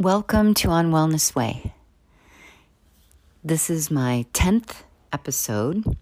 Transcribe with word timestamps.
Welcome 0.00 0.54
to 0.54 0.70
On 0.70 0.90
Wellness 0.92 1.34
Way. 1.34 1.74
This 3.44 3.68
is 3.68 3.90
my 3.90 4.24
10th 4.32 4.76
episode 5.12 5.94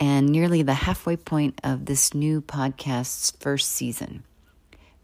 and 0.00 0.28
nearly 0.28 0.62
the 0.62 0.74
halfway 0.74 1.16
point 1.16 1.60
of 1.62 1.84
this 1.84 2.12
new 2.12 2.40
podcast's 2.40 3.30
first 3.38 3.70
season, 3.70 4.24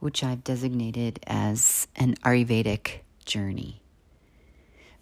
which 0.01 0.25
I've 0.25 0.43
designated 0.43 1.21
as 1.29 1.87
an 1.95 2.17
Ayurvedic 2.25 3.03
journey. 3.27 3.81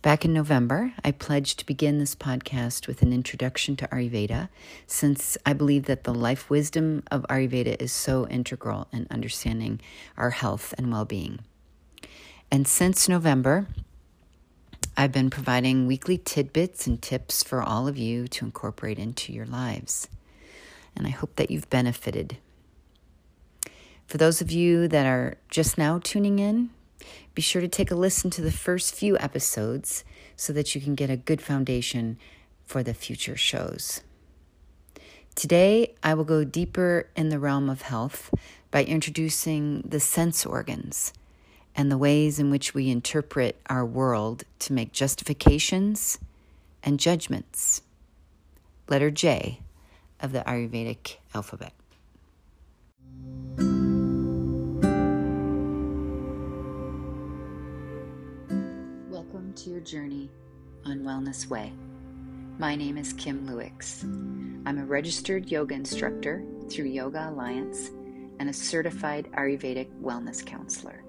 Back 0.02 0.26
in 0.26 0.34
November, 0.34 0.92
I 1.02 1.12
pledged 1.12 1.60
to 1.60 1.66
begin 1.66 1.98
this 1.98 2.14
podcast 2.14 2.86
with 2.86 3.00
an 3.00 3.14
introduction 3.14 3.74
to 3.76 3.88
Ayurveda, 3.88 4.50
since 4.86 5.38
I 5.46 5.54
believe 5.54 5.86
that 5.86 6.04
the 6.04 6.12
life 6.12 6.50
wisdom 6.50 7.04
of 7.10 7.22
Ayurveda 7.30 7.80
is 7.80 7.90
so 7.90 8.28
integral 8.28 8.86
in 8.92 9.06
understanding 9.10 9.80
our 10.18 10.28
health 10.28 10.74
and 10.76 10.92
well 10.92 11.06
being. 11.06 11.38
And 12.50 12.66
since 12.66 13.08
November, 13.08 13.68
I've 14.96 15.12
been 15.12 15.28
providing 15.28 15.86
weekly 15.86 16.16
tidbits 16.16 16.86
and 16.86 17.00
tips 17.00 17.42
for 17.42 17.62
all 17.62 17.86
of 17.86 17.98
you 17.98 18.26
to 18.28 18.44
incorporate 18.46 18.98
into 18.98 19.32
your 19.32 19.44
lives. 19.44 20.08
And 20.96 21.06
I 21.06 21.10
hope 21.10 21.36
that 21.36 21.50
you've 21.50 21.68
benefited. 21.68 22.38
For 24.06 24.16
those 24.16 24.40
of 24.40 24.50
you 24.50 24.88
that 24.88 25.04
are 25.04 25.36
just 25.50 25.76
now 25.76 26.00
tuning 26.02 26.38
in, 26.38 26.70
be 27.34 27.42
sure 27.42 27.60
to 27.60 27.68
take 27.68 27.90
a 27.90 27.94
listen 27.94 28.30
to 28.30 28.42
the 28.42 28.50
first 28.50 28.94
few 28.94 29.18
episodes 29.18 30.02
so 30.34 30.52
that 30.54 30.74
you 30.74 30.80
can 30.80 30.94
get 30.94 31.10
a 31.10 31.16
good 31.16 31.42
foundation 31.42 32.18
for 32.64 32.82
the 32.82 32.94
future 32.94 33.36
shows. 33.36 34.00
Today, 35.34 35.94
I 36.02 36.14
will 36.14 36.24
go 36.24 36.42
deeper 36.44 37.08
in 37.14 37.28
the 37.28 37.38
realm 37.38 37.68
of 37.68 37.82
health 37.82 38.34
by 38.70 38.84
introducing 38.84 39.82
the 39.82 40.00
sense 40.00 40.46
organs 40.46 41.12
and 41.78 41.92
the 41.92 41.96
ways 41.96 42.40
in 42.40 42.50
which 42.50 42.74
we 42.74 42.90
interpret 42.90 43.56
our 43.66 43.86
world 43.86 44.42
to 44.58 44.72
make 44.72 44.90
justifications 44.90 46.18
and 46.82 46.98
judgments. 46.98 47.82
Letter 48.88 49.12
J 49.12 49.60
of 50.20 50.32
the 50.32 50.40
Ayurvedic 50.40 51.18
alphabet. 51.36 51.72
Welcome 59.08 59.52
to 59.54 59.70
your 59.70 59.80
journey 59.80 60.28
on 60.84 61.02
Wellness 61.02 61.46
Way. 61.46 61.72
My 62.58 62.74
name 62.74 62.98
is 62.98 63.12
Kim 63.12 63.46
Luyckx. 63.46 64.02
I'm 64.66 64.78
a 64.78 64.84
registered 64.84 65.48
yoga 65.48 65.76
instructor 65.76 66.42
through 66.68 66.86
Yoga 66.86 67.28
Alliance 67.30 67.92
and 68.40 68.50
a 68.50 68.52
certified 68.52 69.30
Ayurvedic 69.36 69.86
wellness 70.02 70.44
counselor. 70.44 71.04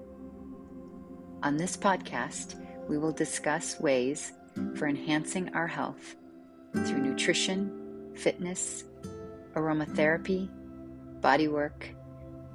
On 1.42 1.56
this 1.56 1.74
podcast, 1.74 2.56
we 2.86 2.98
will 2.98 3.12
discuss 3.12 3.80
ways 3.80 4.32
for 4.74 4.86
enhancing 4.86 5.48
our 5.54 5.66
health 5.66 6.14
through 6.74 7.00
nutrition, 7.00 8.12
fitness, 8.14 8.84
aromatherapy, 9.54 10.50
bodywork, 11.20 11.94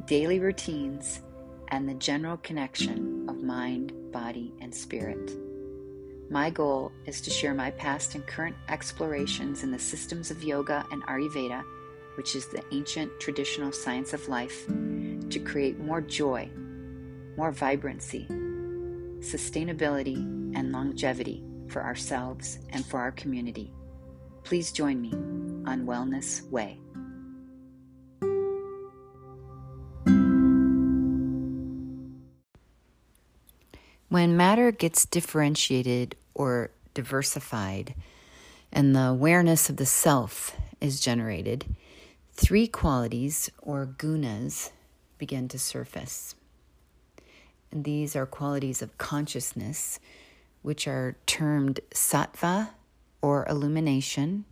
daily 0.06 0.40
routines, 0.40 1.22
and 1.70 1.90
the 1.90 1.96
general 1.96 2.38
connection 2.38 3.28
of 3.28 3.42
mind, 3.42 3.92
body, 4.12 4.54
and 4.62 4.74
spirit. 4.74 5.32
My 6.30 6.52
goal 6.52 6.92
is 7.08 7.22
to 7.22 7.32
share 7.32 7.56
my 7.56 7.72
past 7.72 8.14
and 8.14 8.26
current 8.28 8.56
explorations 8.70 9.64
in 9.64 9.72
the 9.72 9.80
systems 9.80 10.30
of 10.30 10.44
yoga 10.44 10.86
and 10.92 11.02
Ayurveda, 11.08 11.64
which 12.18 12.36
is 12.36 12.50
the 12.50 12.64
ancient 12.72 13.20
traditional 13.20 13.72
science 13.72 14.14
of 14.14 14.30
life, 14.30 14.68
to 14.68 15.40
create 15.40 15.80
more 15.80 16.02
joy, 16.02 16.48
more 17.36 17.52
vibrancy, 17.52 18.28
sustainability, 19.36 20.18
and 20.56 20.72
longevity 20.72 21.44
for 21.68 21.84
ourselves 21.84 22.60
and 22.70 22.86
for 22.86 23.00
our 23.00 23.12
community. 23.12 23.74
Please 24.44 24.72
join 24.72 25.02
me 25.02 25.12
on 25.70 25.86
Wellness 25.86 26.48
Way. 26.50 26.80
When 34.08 34.38
matter 34.38 34.72
gets 34.72 35.06
differentiated 35.06 36.16
or 36.34 36.72
diversified 36.94 37.94
and 38.72 38.96
the 38.96 39.08
awareness 39.08 39.70
of 39.70 39.76
the 39.76 39.86
self 39.86 40.56
is 40.80 41.02
generated, 41.02 41.66
three 42.32 42.68
qualities 42.68 43.52
or 43.62 43.86
gunas 43.86 44.72
begin 45.18 45.50
to 45.50 45.60
surface. 45.60 46.36
And 47.76 47.84
these 47.84 48.16
are 48.16 48.26
qualities 48.26 48.82
of 48.82 48.98
consciousness, 48.98 50.00
which 50.62 50.88
are 50.88 51.18
termed 51.26 51.82
sattva 51.92 52.70
or 53.22 53.46
illumination, 53.50 54.46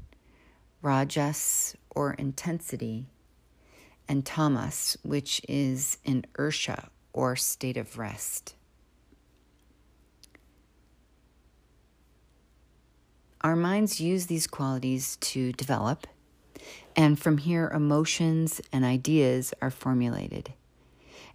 rajas 0.82 1.74
or 1.92 2.16
intensity, 2.16 3.06
and 4.10 4.26
tamas, 4.26 4.98
which 5.04 5.40
is 5.48 6.00
inertia 6.04 6.90
or 7.14 7.38
state 7.38 7.78
of 7.78 7.98
rest. 7.98 8.56
Our 13.40 13.56
minds 13.56 14.02
use 14.02 14.26
these 14.26 14.48
qualities 14.48 15.16
to 15.22 15.54
develop, 15.54 16.08
and 16.94 17.18
from 17.18 17.38
here, 17.38 17.72
emotions 17.74 18.60
and 18.74 18.84
ideas 18.84 19.54
are 19.62 19.72
formulated. 19.72 20.52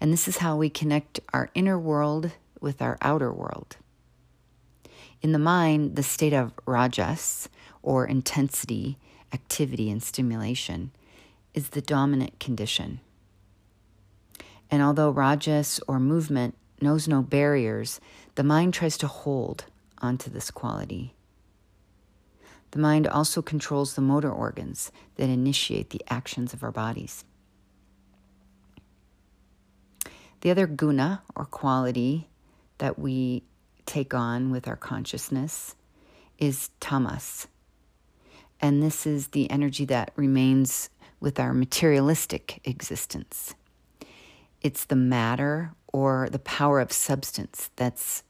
And 0.00 0.12
this 0.12 0.28
is 0.28 0.38
how 0.38 0.56
we 0.56 0.70
connect 0.70 1.20
our 1.32 1.50
inner 1.54 1.78
world 1.78 2.32
with 2.60 2.80
our 2.80 2.98
outer 3.02 3.32
world. 3.32 3.76
In 5.20 5.32
the 5.32 5.38
mind, 5.38 5.96
the 5.96 6.02
state 6.02 6.32
of 6.32 6.52
rajas, 6.66 7.48
or 7.82 8.06
intensity, 8.06 8.98
activity, 9.32 9.90
and 9.90 10.02
stimulation, 10.02 10.92
is 11.54 11.70
the 11.70 11.80
dominant 11.80 12.38
condition. 12.38 13.00
And 14.70 14.82
although 14.82 15.10
rajas, 15.10 15.80
or 15.88 15.98
movement, 15.98 16.54
knows 16.80 17.08
no 17.08 17.22
barriers, 17.22 18.00
the 18.36 18.44
mind 18.44 18.74
tries 18.74 18.96
to 18.98 19.08
hold 19.08 19.64
onto 20.00 20.30
this 20.30 20.50
quality. 20.50 21.14
The 22.70 22.78
mind 22.78 23.08
also 23.08 23.42
controls 23.42 23.94
the 23.94 24.02
motor 24.02 24.30
organs 24.30 24.92
that 25.16 25.28
initiate 25.28 25.90
the 25.90 26.04
actions 26.08 26.52
of 26.52 26.62
our 26.62 26.70
bodies. 26.70 27.24
The 30.40 30.50
other 30.50 30.66
guna 30.66 31.22
or 31.34 31.44
quality 31.44 32.28
that 32.78 32.98
we 32.98 33.42
take 33.86 34.14
on 34.14 34.50
with 34.50 34.68
our 34.68 34.76
consciousness 34.76 35.74
is 36.38 36.70
tamas. 36.80 37.48
And 38.60 38.82
this 38.82 39.06
is 39.06 39.28
the 39.28 39.50
energy 39.50 39.84
that 39.86 40.12
remains 40.14 40.90
with 41.20 41.40
our 41.40 41.52
materialistic 41.52 42.60
existence. 42.64 43.54
It's 44.62 44.84
the 44.84 44.96
matter 44.96 45.72
or 45.92 46.28
the 46.30 46.38
power 46.38 46.80
of 46.80 46.92
substance 46.92 47.70
that's 47.76 48.22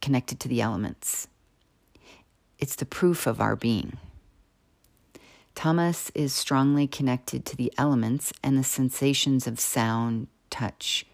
connected 0.00 0.38
to 0.40 0.48
the 0.48 0.60
elements. 0.60 1.28
It's 2.58 2.76
the 2.76 2.86
proof 2.86 3.26
of 3.26 3.40
our 3.40 3.56
being. 3.56 3.98
Tamas 5.54 6.12
is 6.14 6.34
strongly 6.34 6.86
connected 6.86 7.44
to 7.46 7.56
the 7.56 7.72
elements 7.78 8.32
and 8.42 8.58
the 8.58 8.64
sensations 8.64 9.46
of 9.46 9.58
sound, 9.58 10.28
touch, 10.50 11.06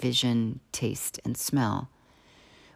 vision, 0.00 0.60
taste, 0.72 1.20
and 1.24 1.36
smell, 1.36 1.88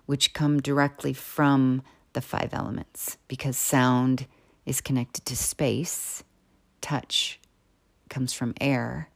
which 0.06 0.32
come 0.32 0.60
directly 0.60 1.12
from 1.12 1.82
the 2.12 2.20
five 2.20 2.50
elements 2.52 3.18
because 3.28 3.56
sound 3.56 4.26
is 4.66 4.80
connected 4.80 5.24
to 5.26 5.36
space, 5.36 6.24
touch 6.80 7.40
comes 8.08 8.32
from 8.32 8.54
air, 8.60 9.08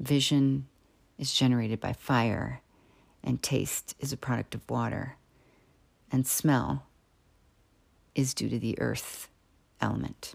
vision 0.00 0.66
is 1.18 1.32
generated 1.32 1.80
by 1.80 1.92
fire, 1.92 2.62
and 3.22 3.42
taste 3.42 3.94
is 4.00 4.12
a 4.12 4.16
product 4.16 4.54
of 4.54 4.68
water, 4.68 5.16
and 6.10 6.26
smell 6.26 6.86
is 8.14 8.34
due 8.34 8.48
to 8.48 8.58
the 8.58 8.78
earth 8.78 9.28
element. 9.80 10.34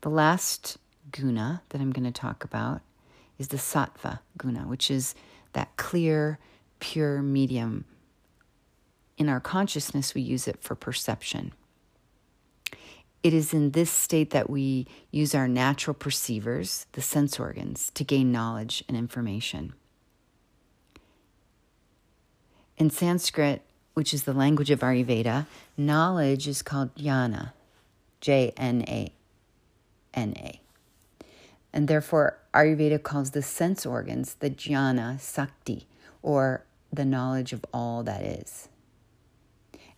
The 0.00 0.10
last 0.10 0.78
guna 1.10 1.62
that 1.68 1.80
I'm 1.80 1.92
going 1.92 2.10
to 2.10 2.10
talk 2.10 2.44
about 2.44 2.82
is 3.42 3.48
the 3.48 3.56
sattva 3.56 4.20
guna, 4.38 4.60
which 4.60 4.88
is 4.88 5.16
that 5.52 5.76
clear, 5.76 6.38
pure 6.78 7.20
medium. 7.20 7.84
In 9.18 9.28
our 9.28 9.40
consciousness, 9.40 10.14
we 10.14 10.22
use 10.22 10.46
it 10.46 10.62
for 10.62 10.76
perception. 10.76 11.52
It 13.24 13.34
is 13.34 13.52
in 13.52 13.72
this 13.72 13.90
state 13.90 14.30
that 14.30 14.48
we 14.48 14.86
use 15.10 15.34
our 15.34 15.48
natural 15.48 15.94
perceivers, 15.94 16.86
the 16.92 17.02
sense 17.02 17.40
organs, 17.40 17.90
to 17.94 18.04
gain 18.04 18.30
knowledge 18.30 18.84
and 18.86 18.96
information. 18.96 19.72
In 22.78 22.90
Sanskrit, 22.90 23.62
which 23.94 24.14
is 24.14 24.22
the 24.22 24.32
language 24.32 24.70
of 24.70 24.80
Ayurveda, 24.80 25.46
knowledge 25.76 26.46
is 26.46 26.62
called 26.62 26.94
jnana, 26.94 27.52
J 28.20 28.52
N 28.56 28.84
A 28.86 29.12
N 30.14 30.34
A. 30.36 30.61
And 31.72 31.88
therefore, 31.88 32.38
Ayurveda 32.52 33.02
calls 33.02 33.30
the 33.30 33.42
sense 33.42 33.86
organs 33.86 34.34
the 34.34 34.50
jnana 34.50 35.18
sakti, 35.18 35.86
or 36.22 36.66
the 36.92 37.04
knowledge 37.04 37.52
of 37.52 37.64
all 37.72 38.02
that 38.02 38.22
is. 38.22 38.68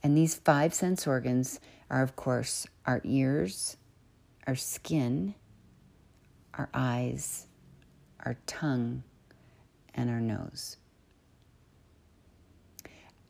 And 0.02 0.16
these 0.16 0.34
five 0.34 0.72
sense 0.74 1.06
organs 1.06 1.60
are, 1.90 2.02
of 2.02 2.14
course, 2.14 2.66
our 2.86 3.00
ears, 3.04 3.76
our 4.46 4.54
skin, 4.54 5.34
our 6.54 6.68
eyes, 6.72 7.46
our 8.24 8.36
tongue, 8.46 9.02
and 9.94 10.10
our 10.10 10.20
nose. 10.20 10.76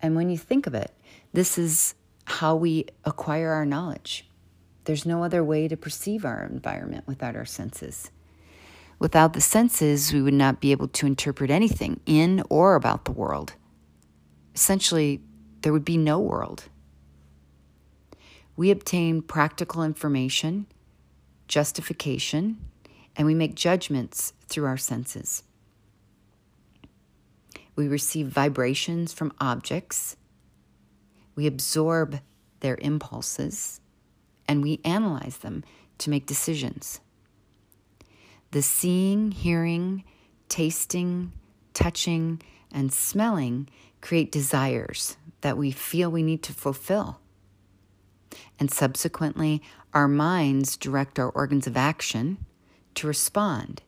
And 0.03 0.15
when 0.17 0.29
you 0.29 0.37
think 0.37 0.67
of 0.67 0.75
it, 0.75 0.93
this 1.33 1.57
is 1.57 1.95
how 2.27 2.57
we 2.57 2.87
acquire 3.05 3.53
our 3.53 3.65
knowledge. 3.65 4.29
There's 4.85 5.07
no 5.07 5.25
other 5.25 5.43
way 5.43 5.69
to 5.69 5.77
perceive 5.77 6.25
our 6.25 6.45
environment 6.45 7.07
without 7.07 7.37
our 7.37 7.47
senses. 7.47 8.11
Without 9.05 9.35
the 9.35 9.41
senses, 9.43 10.15
we 10.15 10.23
would 10.23 10.33
not 10.33 10.63
be 10.63 10.73
able 10.73 10.89
to 10.89 11.07
interpret 11.07 11.51
anything 11.51 12.01
in 12.07 12.43
or 12.49 12.75
about 12.75 13.05
the 13.05 13.13
world. 13.13 13.53
Essentially, 14.55 15.21
there 15.61 15.75
would 15.75 15.85
be 15.85 15.99
no 15.99 16.19
world. 16.19 16.71
We 18.57 18.71
obtain 18.71 19.21
practical 19.21 19.83
information, 19.83 20.65
justification, 21.49 22.57
and 23.15 23.27
we 23.27 23.35
make 23.35 23.55
judgments 23.55 24.33
through 24.49 24.65
our 24.65 24.79
senses. 24.79 25.43
We 27.77 27.87
receive 27.87 28.29
vibrations 28.29 29.13
from 29.13 29.35
objects. 29.39 30.17
We 31.35 31.47
absorb 31.47 32.21
their 32.61 32.79
impulses 32.81 33.83
and 34.49 34.63
we 34.63 34.81
analyze 34.83 35.37
them 35.37 35.63
to 35.99 36.09
make 36.09 36.25
decisions. 36.25 37.01
The 38.55 38.63
seeing, 38.63 39.33
hearing, 39.33 40.05
tasting, 40.49 41.33
touching, 41.73 42.41
and 42.71 42.93
smelling 42.93 43.69
create 44.01 44.31
desires 44.31 45.17
that 45.41 45.57
we 45.57 45.73
feel 45.73 46.09
we 46.09 46.23
need 46.23 46.45
to 46.45 46.53
fulfill. 46.53 47.19
And 48.61 48.71
subsequently, 48.71 49.61
our 49.93 50.07
minds 50.07 50.77
direct 50.77 51.19
our 51.19 51.31
organs 51.31 51.67
of 51.67 51.77
action 51.77 52.47
to 52.95 53.09
respond. 53.09 53.83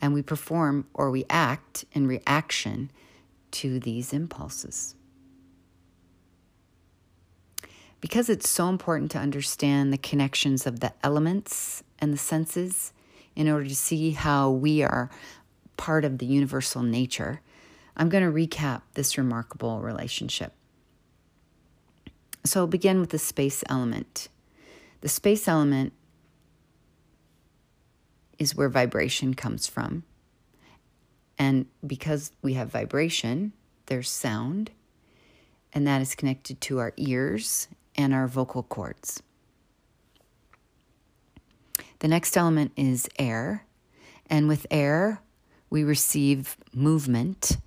And 0.00 0.12
we 0.12 0.22
perform 0.22 0.88
or 0.92 1.12
we 1.12 1.24
act 1.30 1.84
in 1.92 2.08
reaction 2.08 2.90
to 3.52 3.78
these 3.78 4.12
impulses. 4.12 4.96
Because 8.00 8.28
it's 8.28 8.48
so 8.48 8.70
important 8.70 9.12
to 9.12 9.18
understand 9.18 9.92
the 9.92 9.98
connections 9.98 10.66
of 10.66 10.80
the 10.80 10.94
elements 11.04 11.84
and 12.00 12.12
the 12.12 12.18
senses 12.18 12.92
in 13.38 13.48
order 13.48 13.68
to 13.68 13.74
see 13.74 14.10
how 14.10 14.50
we 14.50 14.82
are 14.82 15.08
part 15.76 16.04
of 16.04 16.18
the 16.18 16.26
universal 16.26 16.82
nature, 16.82 17.40
I'm 17.96 18.08
going 18.08 18.24
to 18.24 18.32
recap 18.32 18.82
this 18.94 19.16
remarkable 19.16 19.80
relationship. 19.80 20.52
So 22.44 22.60
I'll 22.60 22.66
begin 22.66 22.98
with 22.98 23.10
the 23.10 23.18
space 23.18 23.62
element. 23.68 24.28
The 25.02 25.08
space 25.08 25.46
element 25.46 25.92
is 28.40 28.56
where 28.56 28.68
vibration 28.68 29.34
comes 29.34 29.68
from. 29.68 30.02
And 31.38 31.66
because 31.86 32.32
we 32.42 32.54
have 32.54 32.72
vibration, 32.72 33.52
there's 33.86 34.10
sound, 34.10 34.72
and 35.72 35.86
that 35.86 36.02
is 36.02 36.16
connected 36.16 36.60
to 36.62 36.78
our 36.78 36.92
ears 36.96 37.68
and 37.94 38.12
our 38.12 38.26
vocal 38.26 38.64
cords. 38.64 39.22
The 42.00 42.08
next 42.08 42.36
element 42.36 42.72
is 42.76 43.08
air, 43.18 43.66
and 44.30 44.46
with 44.46 44.66
air, 44.70 45.20
we 45.70 45.82
receive 45.84 46.56
movement 46.72 47.58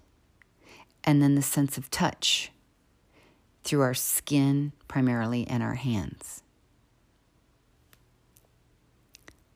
and 1.03 1.21
then 1.21 1.35
the 1.35 1.41
sense 1.41 1.77
of 1.77 1.89
touch 1.89 2.51
through 3.63 3.81
our 3.81 3.93
skin 3.93 4.71
primarily 4.87 5.47
and 5.47 5.61
our 5.61 5.75
hands. 5.75 6.43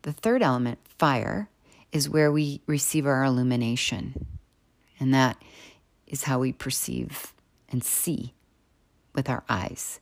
The 0.02 0.14
third 0.14 0.44
element, 0.44 0.80
fire, 1.00 1.50
is 1.92 2.10
where 2.10 2.32
we 2.32 2.62
receive 2.68 3.08
our 3.08 3.24
illumination. 3.24 4.28
And 5.00 5.14
that 5.14 5.42
is 6.06 6.24
how 6.24 6.40
we 6.40 6.52
perceive 6.52 7.34
and 7.70 7.84
see 7.84 8.34
with 9.14 9.30
our 9.30 9.44
eyes. 9.50 10.00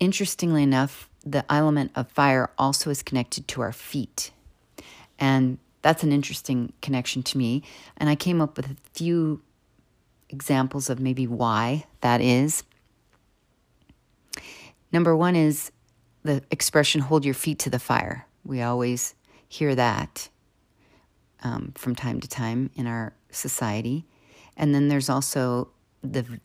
Interestingly 0.00 0.62
enough, 0.62 1.10
the 1.30 1.44
element 1.52 1.92
of 1.94 2.10
fire 2.10 2.50
also 2.56 2.90
is 2.90 3.02
connected 3.02 3.46
to 3.48 3.60
our 3.60 3.72
feet. 3.72 4.30
And 5.18 5.58
that's 5.82 6.02
an 6.02 6.12
interesting 6.12 6.72
connection 6.80 7.22
to 7.24 7.38
me. 7.38 7.62
And 7.96 8.08
I 8.08 8.14
came 8.14 8.40
up 8.40 8.56
with 8.56 8.66
a 8.66 8.76
few 8.94 9.42
examples 10.30 10.88
of 10.88 11.00
maybe 11.00 11.26
why 11.26 11.84
that 12.00 12.20
is. 12.20 12.64
Number 14.92 15.14
one 15.14 15.36
is 15.36 15.70
the 16.22 16.42
expression, 16.50 17.02
hold 17.02 17.24
your 17.24 17.34
feet 17.34 17.58
to 17.60 17.70
the 17.70 17.78
fire. 17.78 18.26
We 18.44 18.62
always 18.62 19.14
hear 19.48 19.74
that 19.74 20.28
um, 21.42 21.72
from 21.76 21.94
time 21.94 22.20
to 22.20 22.28
time 22.28 22.70
in 22.74 22.86
our 22.86 23.12
society. 23.30 24.06
And 24.56 24.74
then 24.74 24.88
there's 24.88 25.08
also 25.08 25.68
the 26.02 26.40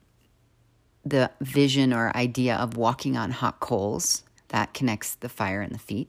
the 1.05 1.29
vision 1.41 1.91
or 1.91 2.15
idea 2.15 2.55
of 2.55 2.77
walking 2.77 3.17
on 3.17 3.29
hot 3.29 3.59
coals 3.59 4.23
that 4.53 4.75
connects 4.75 5.15
the 5.15 5.29
fire 5.29 5.61
and 5.61 5.73
the 5.73 5.79
feet. 5.79 6.07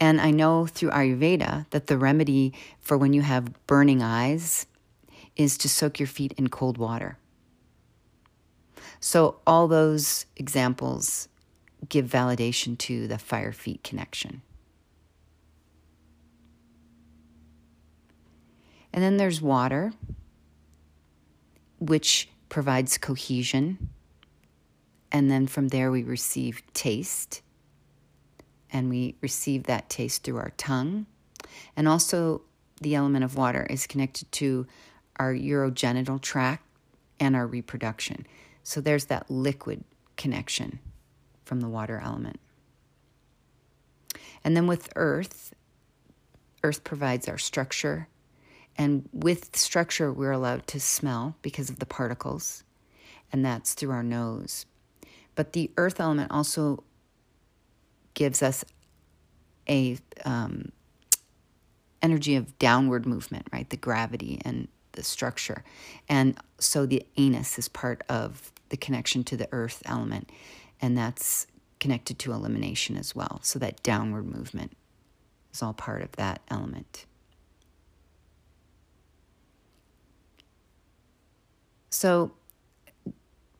And 0.00 0.18
I 0.18 0.30
know 0.30 0.66
through 0.66 0.90
Ayurveda 0.90 1.66
that 1.68 1.88
the 1.88 1.98
remedy 1.98 2.54
for 2.80 2.96
when 2.96 3.12
you 3.12 3.20
have 3.20 3.52
burning 3.66 4.02
eyes 4.02 4.66
is 5.36 5.58
to 5.58 5.68
soak 5.68 6.00
your 6.00 6.06
feet 6.06 6.32
in 6.38 6.48
cold 6.48 6.78
water. 6.78 7.18
So, 8.98 9.40
all 9.46 9.68
those 9.68 10.24
examples 10.36 11.28
give 11.86 12.06
validation 12.06 12.78
to 12.78 13.06
the 13.06 13.18
fire 13.18 13.52
feet 13.52 13.84
connection. 13.84 14.40
And 18.90 19.04
then 19.04 19.18
there's 19.18 19.42
water, 19.42 19.92
which 21.78 22.30
provides 22.48 22.96
cohesion. 22.96 23.90
And 25.12 25.30
then 25.30 25.46
from 25.46 25.68
there, 25.68 25.90
we 25.90 26.02
receive 26.02 26.62
taste. 26.74 27.42
And 28.72 28.88
we 28.90 29.16
receive 29.20 29.64
that 29.64 29.88
taste 29.88 30.24
through 30.24 30.38
our 30.38 30.52
tongue. 30.56 31.06
And 31.76 31.88
also, 31.88 32.42
the 32.80 32.94
element 32.94 33.24
of 33.24 33.36
water 33.36 33.66
is 33.70 33.86
connected 33.86 34.30
to 34.32 34.66
our 35.16 35.32
urogenital 35.32 36.20
tract 36.20 36.64
and 37.18 37.34
our 37.34 37.46
reproduction. 37.46 38.26
So 38.62 38.80
there's 38.80 39.06
that 39.06 39.30
liquid 39.30 39.84
connection 40.16 40.80
from 41.44 41.60
the 41.60 41.68
water 41.68 42.00
element. 42.04 42.40
And 44.44 44.56
then 44.56 44.66
with 44.66 44.92
earth, 44.96 45.54
earth 46.62 46.84
provides 46.84 47.28
our 47.28 47.38
structure 47.38 48.08
and 48.78 49.08
with 49.12 49.56
structure, 49.56 50.12
we're 50.12 50.32
allowed 50.32 50.66
to 50.68 50.80
smell 50.80 51.36
because 51.42 51.70
of 51.70 51.78
the 51.78 51.86
particles, 51.86 52.62
and 53.32 53.44
that's 53.44 53.74
through 53.74 53.90
our 53.90 54.02
nose. 54.02 54.66
But 55.36 55.52
the 55.52 55.70
earth 55.76 56.00
element 56.00 56.32
also 56.32 56.82
gives 58.14 58.42
us 58.42 58.64
a 59.68 59.98
um, 60.24 60.72
energy 62.02 62.34
of 62.34 62.58
downward 62.58 63.06
movement, 63.06 63.46
right? 63.52 63.68
The 63.68 63.76
gravity 63.76 64.40
and 64.44 64.66
the 64.92 65.02
structure. 65.02 65.62
And 66.08 66.36
so 66.58 66.86
the 66.86 67.04
anus 67.16 67.58
is 67.58 67.68
part 67.68 68.02
of 68.08 68.52
the 68.70 68.76
connection 68.76 69.22
to 69.24 69.36
the 69.36 69.48
earth 69.52 69.82
element, 69.84 70.30
and 70.80 70.98
that's 70.98 71.46
connected 71.78 72.18
to 72.20 72.32
elimination 72.32 72.96
as 72.96 73.14
well. 73.14 73.40
So 73.42 73.58
that 73.58 73.82
downward 73.82 74.26
movement 74.26 74.76
is 75.52 75.62
all 75.62 75.74
part 75.74 76.02
of 76.02 76.12
that 76.12 76.40
element. 76.48 77.04
So, 81.90 82.32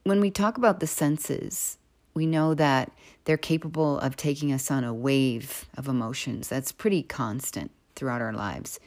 when 0.06 0.20
we 0.20 0.30
talk 0.30 0.56
about 0.56 0.78
the 0.78 0.86
senses, 0.86 1.78
we 2.14 2.26
know 2.26 2.54
that 2.54 2.92
they're 3.24 3.36
capable 3.36 3.98
of 3.98 4.14
taking 4.14 4.52
us 4.52 4.70
on 4.70 4.84
a 4.84 4.94
wave 4.94 5.66
of 5.76 5.88
emotions 5.88 6.48
that's 6.48 6.70
pretty 6.70 7.02
constant 7.02 7.72
throughout 7.96 8.22
our 8.22 8.32
lives. 8.32 8.78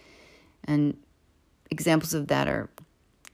And 0.64 0.96
examples 1.70 2.14
of 2.14 2.28
that 2.28 2.48
are, 2.48 2.70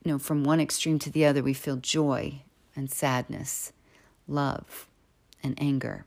you 0.04 0.12
know, 0.12 0.18
from 0.18 0.44
one 0.44 0.60
extreme 0.60 0.98
to 0.98 1.12
the 1.12 1.26
other, 1.26 1.44
we 1.44 1.54
feel 1.54 1.76
joy 1.76 2.42
and 2.76 2.90
sadness, 2.90 3.72
love 4.28 4.88
and 5.44 5.54
anger. 5.62 6.06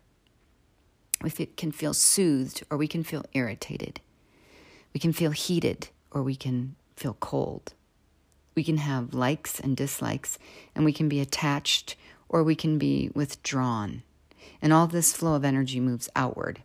We 1.23 1.31
can 1.31 1.71
feel 1.71 1.95
soothed 1.95 2.65
or 2.71 2.77
we 2.77 2.89
can 2.89 3.05
feel 3.05 3.25
irritated. 3.35 4.01
We 4.93 4.99
can 4.99 5.13
feel 5.13 5.31
heated 5.31 5.91
or 6.11 6.25
we 6.25 6.35
can 6.35 6.75
feel 6.97 7.17
cold. 7.21 7.75
We 8.59 8.65
can 8.65 8.79
have 8.79 9.15
likes 9.15 9.61
and 9.61 9.77
dislikes, 9.77 10.37
and 10.75 10.85
we 10.85 10.93
can 10.93 11.09
be 11.09 11.21
attached 11.21 11.95
or 12.29 12.43
we 12.43 12.57
can 12.57 12.77
be 12.77 13.09
withdrawn. 13.15 14.03
And 14.61 14.73
all 14.73 14.89
this 14.89 15.13
flow 15.13 15.35
of 15.35 15.45
energy 15.45 15.79
moves 15.79 16.09
outward 16.17 16.63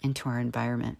into 0.00 0.28
our 0.28 0.38
environment. 0.38 0.98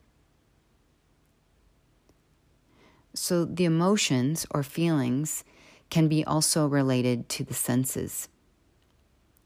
So 3.14 3.44
the 3.44 3.64
emotions 3.64 4.44
or 4.50 4.64
feelings 4.64 5.44
can 5.88 6.08
be 6.08 6.24
also 6.24 6.66
related 6.66 7.28
to 7.28 7.44
the 7.44 7.54
senses, 7.54 8.28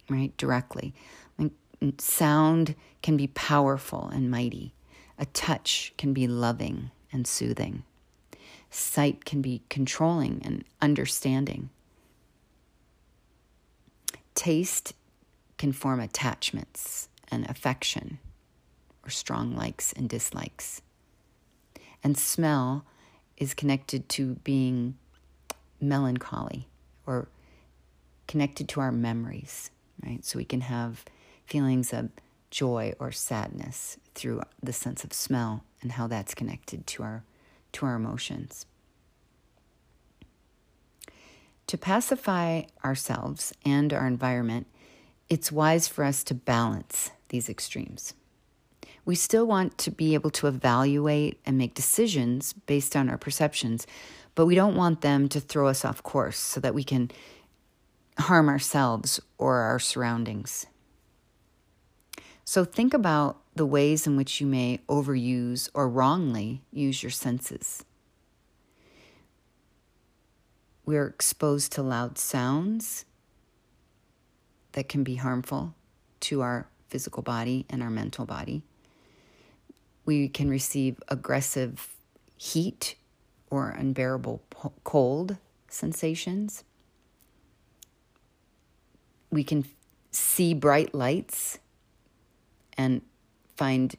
right? 0.09 0.35
Directly. 0.39 0.95
Sound 1.99 2.75
can 3.03 3.19
be 3.19 3.27
powerful 3.27 4.09
and 4.09 4.31
mighty. 4.31 4.73
A 5.19 5.27
touch 5.27 5.93
can 5.99 6.15
be 6.15 6.27
loving 6.27 6.93
and 7.13 7.27
soothing. 7.27 7.83
Sight 8.71 9.25
can 9.25 9.41
be 9.41 9.63
controlling 9.69 10.43
and 10.45 10.65
understanding. 10.81 11.71
Taste 14.35 14.95
can 15.57 15.73
form 15.73 16.01
attachments 16.01 17.09
and 17.31 17.49
affection 17.49 18.19
or 19.05 19.11
strong 19.11 19.57
likes 19.57 19.93
and 19.93 20.09
dislikes. 20.09 20.83
And 22.05 22.17
smell 22.17 22.85
is 23.37 23.55
connected 23.55 24.09
to 24.11 24.35
being 24.45 24.97
melancholy 25.81 26.69
or 27.07 27.29
connected 28.27 28.69
to 28.69 28.81
our 28.81 28.93
memories, 28.93 29.71
right? 30.05 30.25
So 30.25 30.39
we 30.39 30.45
can 30.45 30.61
have 30.63 31.05
feelings 31.47 31.93
of 31.93 32.11
joy 32.51 32.95
or 32.99 33.13
sadness 33.13 33.97
through 34.15 34.43
the 34.63 34.73
sense 34.73 35.05
of 35.05 35.13
smell 35.13 35.65
and 35.81 35.93
how 35.93 36.07
that's 36.07 36.35
connected 36.35 36.87
to 36.87 37.03
our 37.03 37.25
to 37.73 37.87
our 37.87 37.95
emotions. 37.95 38.67
To 41.69 41.77
pacify 41.77 42.63
ourselves 42.85 43.53
and 43.65 43.93
our 43.93 44.07
environment, 44.07 44.67
it's 45.29 45.53
wise 45.53 45.87
for 45.87 46.03
us 46.03 46.25
to 46.25 46.35
balance 46.35 47.11
these 47.29 47.49
extremes. 47.51 48.15
We 49.05 49.15
still 49.15 49.47
want 49.47 49.77
to 49.79 49.91
be 49.91 50.15
able 50.15 50.31
to 50.31 50.47
evaluate 50.47 51.41
and 51.45 51.59
make 51.59 51.75
decisions 51.75 52.53
based 52.53 52.97
on 52.97 53.09
our 53.09 53.19
perceptions, 53.19 53.87
but 54.35 54.47
we 54.47 54.55
don't 54.55 54.77
want 54.77 55.03
them 55.03 55.29
to 55.29 55.41
throw 55.41 55.69
us 55.69 55.85
off 55.85 56.03
course 56.03 56.39
so 56.39 56.61
that 56.61 56.75
we 56.75 56.85
can 56.85 57.11
harm 58.19 58.49
ourselves 58.49 59.21
or 59.37 59.57
our 59.59 59.79
surroundings. 59.79 60.67
So 62.45 62.65
think 62.65 62.95
about 62.95 63.43
the 63.59 63.67
ways 63.67 64.07
in 64.07 64.17
which 64.17 64.41
you 64.41 64.47
may 64.47 64.79
overuse 64.89 65.69
or 65.75 65.89
wrongly 65.89 66.63
use 66.73 67.03
your 67.03 67.11
senses. 67.11 67.85
We're 70.87 71.09
exposed 71.09 71.73
to 71.73 71.83
loud 71.83 72.19
sounds 72.19 73.05
that 74.73 74.89
can 74.89 75.03
be 75.03 75.17
harmful 75.17 75.75
to 76.21 76.41
our 76.41 76.69
physical 76.89 77.23
body 77.23 77.67
and 77.69 77.83
our 77.83 77.91
mental 77.91 78.25
body. 78.25 78.63
We 80.07 80.29
can 80.29 80.49
receive 80.49 81.03
aggressive 81.09 81.97
heat 82.37 82.95
or 83.51 83.71
unbearable 83.71 84.41
cold 84.85 85.37
sensations. 85.69 86.63
We 89.31 89.43
can 89.43 89.65
see 90.13 90.55
bright 90.55 90.95
lights 90.95 91.59
and 92.79 93.03
find 93.59 93.97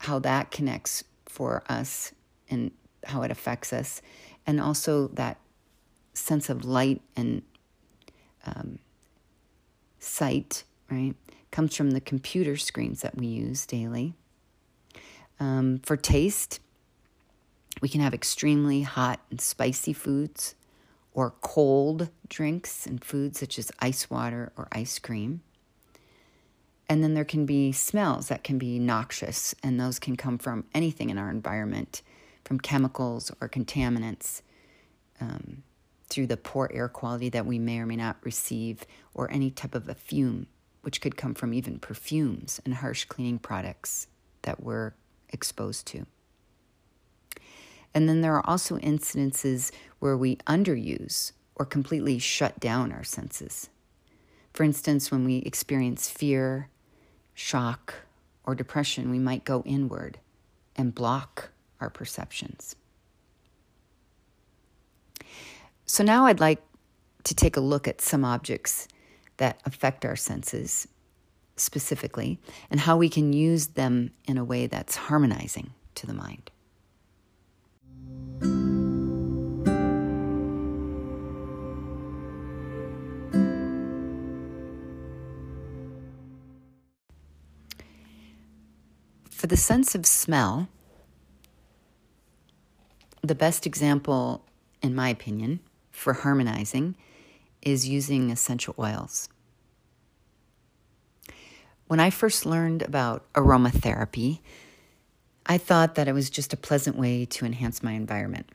how 0.00 0.18
that 0.18 0.50
connects 0.50 1.02
for 1.24 1.62
us 1.66 2.12
and 2.50 2.70
how 3.04 3.22
it 3.22 3.30
affects 3.30 3.72
us, 3.72 4.02
and 4.46 4.60
also 4.60 5.08
that 5.08 5.38
sense 6.12 6.50
of 6.50 6.62
light 6.66 7.00
and 7.16 7.40
um, 8.44 8.78
sight, 9.98 10.64
right, 10.90 11.14
comes 11.50 11.74
from 11.74 11.92
the 11.92 12.02
computer 12.02 12.58
screens 12.58 13.00
that 13.00 13.16
we 13.16 13.26
use 13.26 13.64
daily. 13.64 14.12
Um, 15.40 15.80
for 15.82 15.96
taste, 15.96 16.60
we 17.80 17.88
can 17.88 18.02
have 18.02 18.12
extremely 18.12 18.82
hot 18.82 19.20
and 19.30 19.40
spicy 19.40 19.94
foods 19.94 20.54
or 21.14 21.32
cold 21.40 22.10
drinks 22.28 22.86
and 22.86 23.02
foods 23.02 23.40
such 23.40 23.58
as 23.58 23.72
ice 23.78 24.10
water 24.10 24.52
or 24.56 24.68
ice 24.70 24.98
cream. 24.98 25.40
And 26.92 27.02
then 27.02 27.14
there 27.14 27.24
can 27.24 27.46
be 27.46 27.72
smells 27.72 28.28
that 28.28 28.44
can 28.44 28.58
be 28.58 28.78
noxious, 28.78 29.54
and 29.62 29.80
those 29.80 29.98
can 29.98 30.14
come 30.14 30.36
from 30.36 30.66
anything 30.74 31.08
in 31.08 31.16
our 31.16 31.30
environment, 31.30 32.02
from 32.44 32.60
chemicals 32.60 33.32
or 33.40 33.48
contaminants, 33.48 34.42
um, 35.18 35.62
through 36.10 36.26
the 36.26 36.36
poor 36.36 36.70
air 36.70 36.90
quality 36.90 37.30
that 37.30 37.46
we 37.46 37.58
may 37.58 37.78
or 37.78 37.86
may 37.86 37.96
not 37.96 38.18
receive, 38.22 38.84
or 39.14 39.30
any 39.30 39.50
type 39.50 39.74
of 39.74 39.88
a 39.88 39.94
fume, 39.94 40.48
which 40.82 41.00
could 41.00 41.16
come 41.16 41.32
from 41.32 41.54
even 41.54 41.78
perfumes 41.78 42.60
and 42.66 42.74
harsh 42.74 43.06
cleaning 43.06 43.38
products 43.38 44.06
that 44.42 44.62
we're 44.62 44.92
exposed 45.30 45.86
to. 45.86 46.04
And 47.94 48.06
then 48.06 48.20
there 48.20 48.36
are 48.36 48.46
also 48.46 48.76
incidences 48.76 49.72
where 49.98 50.18
we 50.18 50.36
underuse 50.46 51.32
or 51.54 51.64
completely 51.64 52.18
shut 52.18 52.60
down 52.60 52.92
our 52.92 53.02
senses. 53.02 53.70
For 54.52 54.62
instance, 54.62 55.10
when 55.10 55.24
we 55.24 55.36
experience 55.38 56.10
fear, 56.10 56.68
shock, 57.34 57.94
or 58.44 58.54
depression, 58.54 59.10
we 59.10 59.18
might 59.18 59.44
go 59.44 59.62
inward 59.64 60.18
and 60.76 60.94
block 60.94 61.50
our 61.80 61.90
perceptions. 61.90 62.76
So 65.86 66.04
now 66.04 66.26
I'd 66.26 66.40
like 66.40 66.62
to 67.24 67.34
take 67.34 67.56
a 67.56 67.60
look 67.60 67.86
at 67.86 68.00
some 68.00 68.24
objects 68.24 68.88
that 69.36 69.60
affect 69.64 70.04
our 70.04 70.16
senses 70.16 70.88
specifically 71.56 72.38
and 72.70 72.80
how 72.80 72.96
we 72.96 73.08
can 73.08 73.32
use 73.32 73.68
them 73.68 74.12
in 74.26 74.38
a 74.38 74.44
way 74.44 74.66
that's 74.66 74.96
harmonizing 74.96 75.72
to 75.96 76.06
the 76.06 76.14
mind. 76.14 76.51
For 89.42 89.48
the 89.48 89.56
sense 89.56 89.96
of 89.96 90.06
smell, 90.06 90.68
the 93.22 93.34
best 93.34 93.66
example, 93.66 94.44
in 94.82 94.94
my 94.94 95.08
opinion, 95.08 95.58
for 95.90 96.12
harmonizing 96.12 96.94
is 97.60 97.88
using 97.88 98.30
essential 98.30 98.72
oils. 98.78 99.28
When 101.88 101.98
I 101.98 102.08
first 102.10 102.46
learned 102.46 102.82
about 102.82 103.32
aromatherapy, 103.32 104.38
I 105.44 105.58
thought 105.58 105.96
that 105.96 106.06
it 106.06 106.12
was 106.12 106.30
just 106.30 106.52
a 106.52 106.56
pleasant 106.56 106.94
way 106.94 107.24
to 107.24 107.44
enhance 107.44 107.82
my 107.82 107.94
environment. 107.94 108.48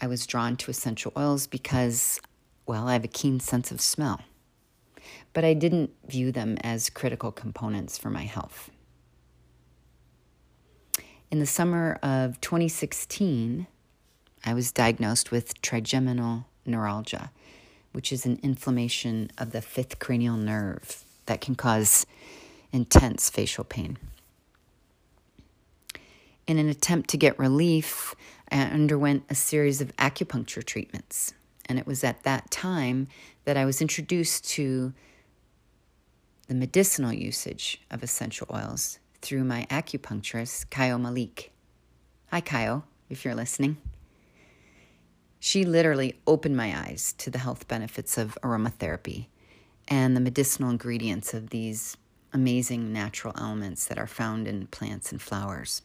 I 0.00 0.08
was 0.08 0.26
drawn 0.26 0.56
to 0.56 0.72
essential 0.72 1.12
oils 1.16 1.46
because, 1.46 2.20
well, 2.66 2.88
I 2.88 2.94
have 2.94 3.04
a 3.04 3.06
keen 3.06 3.38
sense 3.38 3.70
of 3.70 3.80
smell. 3.80 4.20
But 5.32 5.44
I 5.44 5.54
didn't 5.54 5.90
view 6.08 6.32
them 6.32 6.58
as 6.62 6.90
critical 6.90 7.30
components 7.30 7.96
for 7.96 8.10
my 8.10 8.24
health. 8.24 8.72
In 11.30 11.40
the 11.40 11.46
summer 11.46 11.98
of 12.02 12.40
2016, 12.40 13.66
I 14.46 14.54
was 14.54 14.72
diagnosed 14.72 15.30
with 15.30 15.60
trigeminal 15.60 16.46
neuralgia, 16.64 17.30
which 17.92 18.12
is 18.12 18.24
an 18.24 18.40
inflammation 18.42 19.30
of 19.36 19.52
the 19.52 19.60
fifth 19.60 19.98
cranial 19.98 20.38
nerve 20.38 21.04
that 21.26 21.42
can 21.42 21.54
cause 21.54 22.06
intense 22.72 23.28
facial 23.28 23.64
pain. 23.64 23.98
In 26.46 26.56
an 26.56 26.70
attempt 26.70 27.10
to 27.10 27.18
get 27.18 27.38
relief, 27.38 28.14
I 28.50 28.62
underwent 28.62 29.24
a 29.28 29.34
series 29.34 29.82
of 29.82 29.94
acupuncture 29.96 30.64
treatments. 30.64 31.34
And 31.66 31.78
it 31.78 31.86
was 31.86 32.02
at 32.04 32.22
that 32.22 32.50
time 32.50 33.06
that 33.44 33.58
I 33.58 33.66
was 33.66 33.82
introduced 33.82 34.48
to 34.52 34.94
the 36.46 36.54
medicinal 36.54 37.12
usage 37.12 37.82
of 37.90 38.02
essential 38.02 38.46
oils 38.50 38.98
through 39.20 39.44
my 39.44 39.66
acupuncturist, 39.70 40.66
Kayo 40.66 41.00
Malik. 41.00 41.52
Hi, 42.30 42.40
Kayo, 42.40 42.84
if 43.08 43.24
you're 43.24 43.34
listening. 43.34 43.78
She 45.40 45.64
literally 45.64 46.18
opened 46.26 46.56
my 46.56 46.76
eyes 46.76 47.14
to 47.18 47.30
the 47.30 47.38
health 47.38 47.68
benefits 47.68 48.18
of 48.18 48.38
aromatherapy 48.42 49.26
and 49.86 50.16
the 50.16 50.20
medicinal 50.20 50.70
ingredients 50.70 51.32
of 51.32 51.50
these 51.50 51.96
amazing 52.32 52.92
natural 52.92 53.32
elements 53.38 53.86
that 53.86 53.98
are 53.98 54.06
found 54.06 54.46
in 54.46 54.66
plants 54.66 55.12
and 55.12 55.22
flowers. 55.22 55.82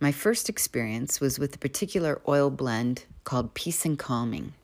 My 0.00 0.12
first 0.12 0.48
experience 0.48 1.20
was 1.20 1.38
with 1.38 1.54
a 1.54 1.58
particular 1.58 2.20
oil 2.28 2.50
blend 2.50 3.04
called 3.24 3.54
Peace 3.54 3.84
and 3.84 3.98
Calming. 3.98 4.54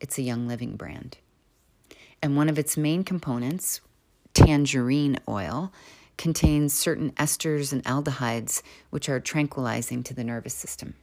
It's 0.00 0.18
a 0.18 0.22
Young 0.22 0.46
Living 0.46 0.76
brand 0.76 1.18
and 2.22 2.36
one 2.36 2.48
of 2.48 2.58
its 2.58 2.76
main 2.76 3.04
components, 3.04 3.80
tangerine 4.34 5.18
oil, 5.28 5.72
contains 6.16 6.72
certain 6.72 7.12
esters 7.12 7.72
and 7.72 7.84
aldehydes 7.84 8.62
which 8.90 9.08
are 9.08 9.20
tranquilizing 9.20 10.02
to 10.02 10.14
the 10.14 10.24
nervous 10.24 10.54
system. 10.54 10.94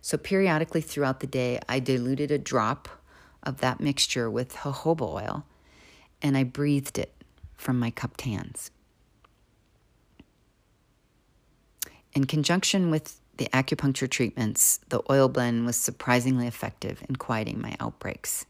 So, 0.00 0.16
periodically 0.16 0.80
throughout 0.80 1.20
the 1.20 1.26
day, 1.26 1.60
I 1.68 1.80
diluted 1.80 2.30
a 2.30 2.38
drop 2.38 2.88
of 3.42 3.60
that 3.60 3.80
mixture 3.80 4.30
with 4.30 4.54
jojoba 4.56 5.02
oil 5.02 5.44
and 6.22 6.36
I 6.36 6.44
breathed 6.44 6.98
it 6.98 7.12
from 7.54 7.78
my 7.78 7.90
cupped 7.90 8.22
hands. 8.22 8.70
in 12.14 12.24
conjunction 12.24 12.90
with 12.90 13.20
the 13.36 13.46
acupuncture 13.46 14.08
treatments, 14.08 14.78
the 14.88 15.02
oil 15.10 15.28
blend 15.28 15.66
was 15.66 15.76
surprisingly 15.76 16.46
effective 16.46 17.02
in 17.08 17.16
quieting 17.16 17.60
my 17.60 17.76
outbreaks. 17.80 18.46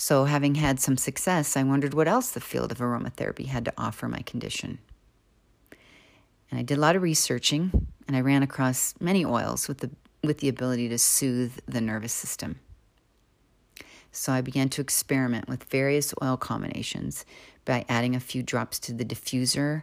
So, 0.00 0.26
having 0.26 0.54
had 0.54 0.78
some 0.78 0.96
success, 0.96 1.56
I 1.56 1.64
wondered 1.64 1.92
what 1.92 2.06
else 2.06 2.30
the 2.30 2.40
field 2.40 2.70
of 2.70 2.78
aromatherapy 2.78 3.46
had 3.46 3.64
to 3.64 3.72
offer 3.76 4.06
my 4.06 4.20
condition. 4.20 4.78
And 6.50 6.60
I 6.60 6.62
did 6.62 6.78
a 6.78 6.80
lot 6.80 6.94
of 6.94 7.02
researching, 7.02 7.88
and 8.06 8.16
I 8.16 8.20
ran 8.20 8.44
across 8.44 8.94
many 9.00 9.24
oils 9.24 9.66
with 9.66 9.78
the, 9.78 9.90
with 10.22 10.38
the 10.38 10.48
ability 10.48 10.88
to 10.90 10.98
soothe 10.98 11.58
the 11.66 11.80
nervous 11.80 12.12
system. 12.12 12.60
So, 14.12 14.32
I 14.32 14.40
began 14.40 14.68
to 14.68 14.80
experiment 14.80 15.48
with 15.48 15.64
various 15.64 16.14
oil 16.22 16.36
combinations 16.36 17.24
by 17.64 17.84
adding 17.88 18.14
a 18.14 18.20
few 18.20 18.44
drops 18.44 18.78
to 18.78 18.92
the 18.92 19.04
diffuser 19.04 19.82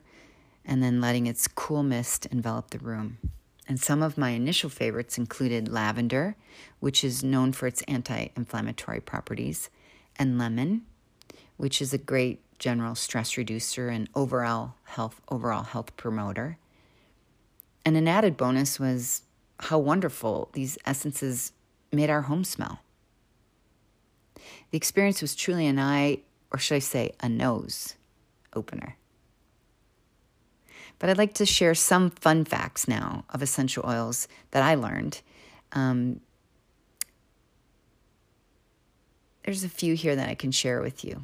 and 0.63 0.81
then 0.81 1.01
letting 1.01 1.27
its 1.27 1.45
cool 1.45 1.83
mist 1.83 2.25
envelop 2.27 2.69
the 2.69 2.79
room. 2.79 3.17
And 3.67 3.81
some 3.81 4.01
of 4.01 4.17
my 4.17 4.29
initial 4.29 4.69
favorites 4.69 5.17
included 5.17 5.67
lavender, 5.67 6.37
which 6.79 7.03
is 7.03 7.21
known 7.21 7.51
for 7.51 7.67
its 7.67 7.81
anti 7.81 8.29
inflammatory 8.37 9.01
properties, 9.01 9.69
and 10.17 10.37
lemon, 10.37 10.83
which 11.57 11.81
is 11.81 11.93
a 11.93 11.97
great 11.97 12.41
general 12.59 12.95
stress 12.95 13.37
reducer 13.37 13.89
and 13.89 14.09
overall 14.15 14.75
health 14.83 15.21
overall 15.29 15.63
health 15.63 15.95
promoter. 15.97 16.57
And 17.85 17.95
an 17.97 18.07
added 18.07 18.37
bonus 18.37 18.79
was 18.79 19.21
how 19.59 19.77
wonderful 19.77 20.49
these 20.53 20.77
essences 20.85 21.51
made 21.91 22.09
our 22.09 22.23
home 22.23 22.43
smell. 22.43 22.79
The 24.71 24.77
experience 24.77 25.21
was 25.21 25.35
truly 25.35 25.67
an 25.67 25.79
eye, 25.79 26.19
or 26.51 26.59
should 26.59 26.75
I 26.75 26.79
say, 26.79 27.11
a 27.21 27.29
nose 27.29 27.95
opener. 28.53 28.97
But 30.99 31.09
I'd 31.09 31.17
like 31.17 31.33
to 31.35 31.45
share 31.45 31.75
some 31.75 32.09
fun 32.09 32.45
facts 32.45 32.87
now 32.87 33.25
of 33.29 33.41
essential 33.41 33.85
oils 33.85 34.27
that 34.51 34.63
I 34.63 34.75
learned. 34.75 35.21
Um, 35.73 36.21
there's 39.45 39.63
a 39.63 39.69
few 39.69 39.93
here 39.93 40.15
that 40.15 40.27
I 40.27 40.33
can 40.33 40.51
share 40.51 40.81
with 40.81 41.05
you. 41.05 41.23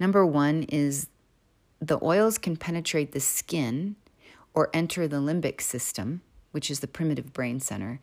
Number 0.00 0.24
one 0.24 0.62
is 0.64 1.08
the 1.78 2.02
oils 2.02 2.38
can 2.38 2.56
penetrate 2.56 3.12
the 3.12 3.20
skin 3.20 3.96
or 4.54 4.70
enter 4.72 5.06
the 5.06 5.18
limbic 5.18 5.60
system, 5.60 6.22
which 6.52 6.70
is 6.70 6.80
the 6.80 6.86
primitive 6.86 7.34
brain 7.34 7.60
center, 7.60 8.00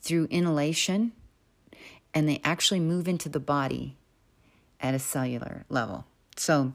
through 0.00 0.28
inhalation, 0.30 1.12
and 2.14 2.28
they 2.28 2.40
actually 2.44 2.78
move 2.78 3.08
into 3.08 3.28
the 3.28 3.40
body 3.40 3.96
at 4.80 4.94
a 4.94 4.98
cellular 5.00 5.64
level. 5.68 6.06
So 6.36 6.72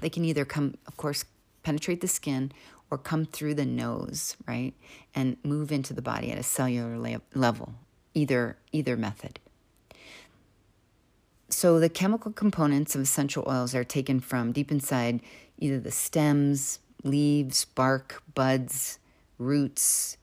they 0.00 0.10
can 0.10 0.24
either 0.24 0.44
come, 0.44 0.74
of 0.88 0.96
course, 0.96 1.24
penetrate 1.62 2.00
the 2.00 2.08
skin 2.08 2.50
or 2.90 2.98
come 2.98 3.26
through 3.26 3.54
the 3.54 3.64
nose, 3.64 4.36
right? 4.46 4.74
And 5.14 5.36
move 5.44 5.70
into 5.70 5.94
the 5.94 6.02
body 6.02 6.32
at 6.32 6.38
a 6.38 6.42
cellular 6.42 6.98
la- 6.98 7.18
level, 7.32 7.74
either 8.12 8.56
either 8.72 8.96
method. 8.96 9.38
So 11.48 11.78
the 11.78 11.88
chemical 11.88 12.32
components 12.32 12.94
of 12.94 13.00
essential 13.00 13.44
oils 13.46 13.74
are 13.74 13.84
taken 13.84 14.20
from 14.20 14.52
deep 14.52 14.72
inside 14.72 15.20
either 15.58 15.78
the 15.78 15.92
stems, 15.92 16.80
leaves, 17.02 17.64
bark, 17.64 18.22
buds, 18.34 18.98
roots 19.38 20.16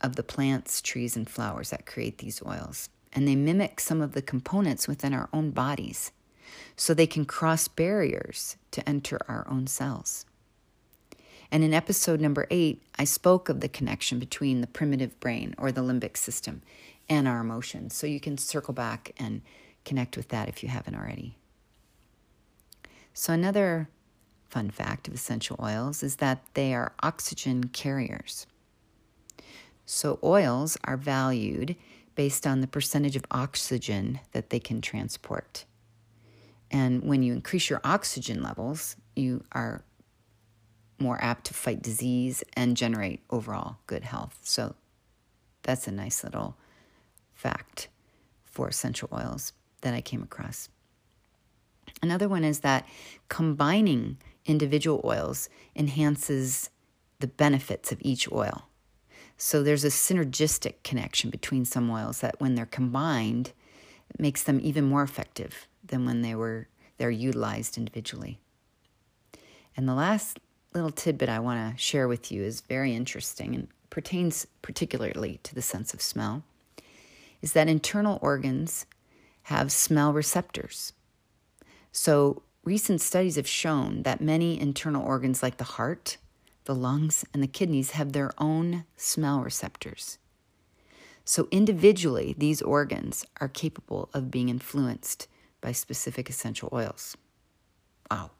of 0.00 0.16
the 0.16 0.22
plants, 0.22 0.80
trees, 0.80 1.16
and 1.16 1.28
flowers 1.28 1.70
that 1.70 1.86
create 1.86 2.18
these 2.18 2.42
oils. 2.44 2.88
And 3.12 3.26
they 3.26 3.36
mimic 3.36 3.80
some 3.80 4.00
of 4.00 4.12
the 4.12 4.22
components 4.22 4.86
within 4.86 5.14
our 5.14 5.28
own 5.32 5.50
bodies 5.50 6.12
so 6.76 6.92
they 6.92 7.06
can 7.06 7.24
cross 7.24 7.68
barriers 7.68 8.56
to 8.72 8.86
enter 8.88 9.18
our 9.28 9.46
own 9.48 9.66
cells. 9.66 10.24
And 11.50 11.64
in 11.64 11.72
episode 11.72 12.20
number 12.20 12.46
eight, 12.50 12.82
I 12.98 13.04
spoke 13.04 13.48
of 13.48 13.60
the 13.60 13.68
connection 13.68 14.18
between 14.18 14.60
the 14.60 14.66
primitive 14.66 15.18
brain 15.18 15.54
or 15.56 15.72
the 15.72 15.80
limbic 15.82 16.16
system 16.16 16.62
and 17.08 17.26
our 17.26 17.40
emotions. 17.40 17.94
So 17.94 18.06
you 18.06 18.20
can 18.20 18.36
circle 18.36 18.74
back 18.74 19.12
and 19.18 19.40
connect 19.88 20.16
with 20.16 20.28
that 20.28 20.48
if 20.48 20.62
you 20.62 20.68
haven't 20.68 20.94
already. 20.94 21.36
So, 23.14 23.32
another 23.32 23.88
fun 24.48 24.70
fact 24.70 25.08
of 25.08 25.14
essential 25.14 25.56
oils 25.60 26.02
is 26.02 26.16
that 26.16 26.44
they 26.54 26.74
are 26.74 26.92
oxygen 27.02 27.64
carriers. 27.64 28.46
So, 29.86 30.18
oils 30.22 30.76
are 30.84 30.96
valued 30.96 31.74
based 32.14 32.46
on 32.46 32.60
the 32.60 32.66
percentage 32.66 33.16
of 33.16 33.24
oxygen 33.30 34.20
that 34.32 34.50
they 34.50 34.60
can 34.60 34.80
transport. 34.80 35.64
And 36.70 37.02
when 37.02 37.22
you 37.22 37.32
increase 37.32 37.70
your 37.70 37.80
oxygen 37.82 38.42
levels, 38.42 38.96
you 39.16 39.44
are 39.52 39.82
more 40.98 41.18
apt 41.22 41.46
to 41.46 41.54
fight 41.54 41.80
disease 41.80 42.44
and 42.54 42.76
generate 42.76 43.20
overall 43.30 43.78
good 43.86 44.04
health. 44.04 44.38
So 44.42 44.74
that's 45.62 45.88
a 45.88 45.92
nice 45.92 46.22
little 46.24 46.56
fact 47.32 47.88
for 48.44 48.68
essential 48.68 49.08
oils 49.12 49.52
that 49.82 49.94
I 49.94 50.00
came 50.00 50.22
across. 50.22 50.68
Another 52.02 52.28
one 52.28 52.44
is 52.44 52.60
that 52.60 52.86
combining 53.28 54.18
individual 54.46 55.00
oils 55.04 55.48
enhances 55.74 56.70
the 57.20 57.26
benefits 57.26 57.90
of 57.92 57.98
each 58.00 58.30
oil. 58.30 58.68
So 59.36 59.62
there's 59.62 59.84
a 59.84 59.88
synergistic 59.88 60.74
connection 60.84 61.30
between 61.30 61.64
some 61.64 61.90
oils 61.90 62.20
that 62.20 62.40
when 62.40 62.54
they're 62.54 62.66
combined, 62.66 63.52
makes 64.18 64.42
them 64.42 64.60
even 64.62 64.84
more 64.84 65.02
effective 65.02 65.68
than 65.84 66.06
when 66.06 66.22
they 66.22 66.34
were 66.34 66.68
they're 66.96 67.10
utilized 67.10 67.78
individually. 67.78 68.38
And 69.76 69.88
the 69.88 69.94
last 69.94 70.40
little 70.74 70.90
tidbit 70.90 71.28
I 71.28 71.38
want 71.38 71.76
to 71.76 71.80
share 71.80 72.08
with 72.08 72.32
you 72.32 72.42
is 72.42 72.60
very 72.62 72.94
interesting 72.94 73.54
and 73.54 73.68
pertains 73.90 74.46
particularly 74.62 75.38
to 75.44 75.54
the 75.54 75.62
sense 75.62 75.94
of 75.94 76.02
smell 76.02 76.42
is 77.40 77.52
that 77.52 77.68
internal 77.68 78.18
organs 78.20 78.84
have 79.48 79.72
smell 79.72 80.12
receptors. 80.12 80.92
So, 81.90 82.42
recent 82.64 83.00
studies 83.00 83.36
have 83.36 83.48
shown 83.48 84.02
that 84.02 84.20
many 84.20 84.60
internal 84.60 85.02
organs, 85.02 85.42
like 85.42 85.56
the 85.56 85.64
heart, 85.64 86.18
the 86.66 86.74
lungs, 86.74 87.24
and 87.32 87.42
the 87.42 87.46
kidneys, 87.46 87.92
have 87.92 88.12
their 88.12 88.30
own 88.36 88.84
smell 88.98 89.40
receptors. 89.40 90.18
So, 91.24 91.48
individually, 91.50 92.34
these 92.36 92.60
organs 92.60 93.24
are 93.40 93.48
capable 93.48 94.10
of 94.12 94.30
being 94.30 94.50
influenced 94.50 95.28
by 95.62 95.72
specific 95.72 96.28
essential 96.28 96.68
oils. 96.70 97.16
Wow. 98.10 98.32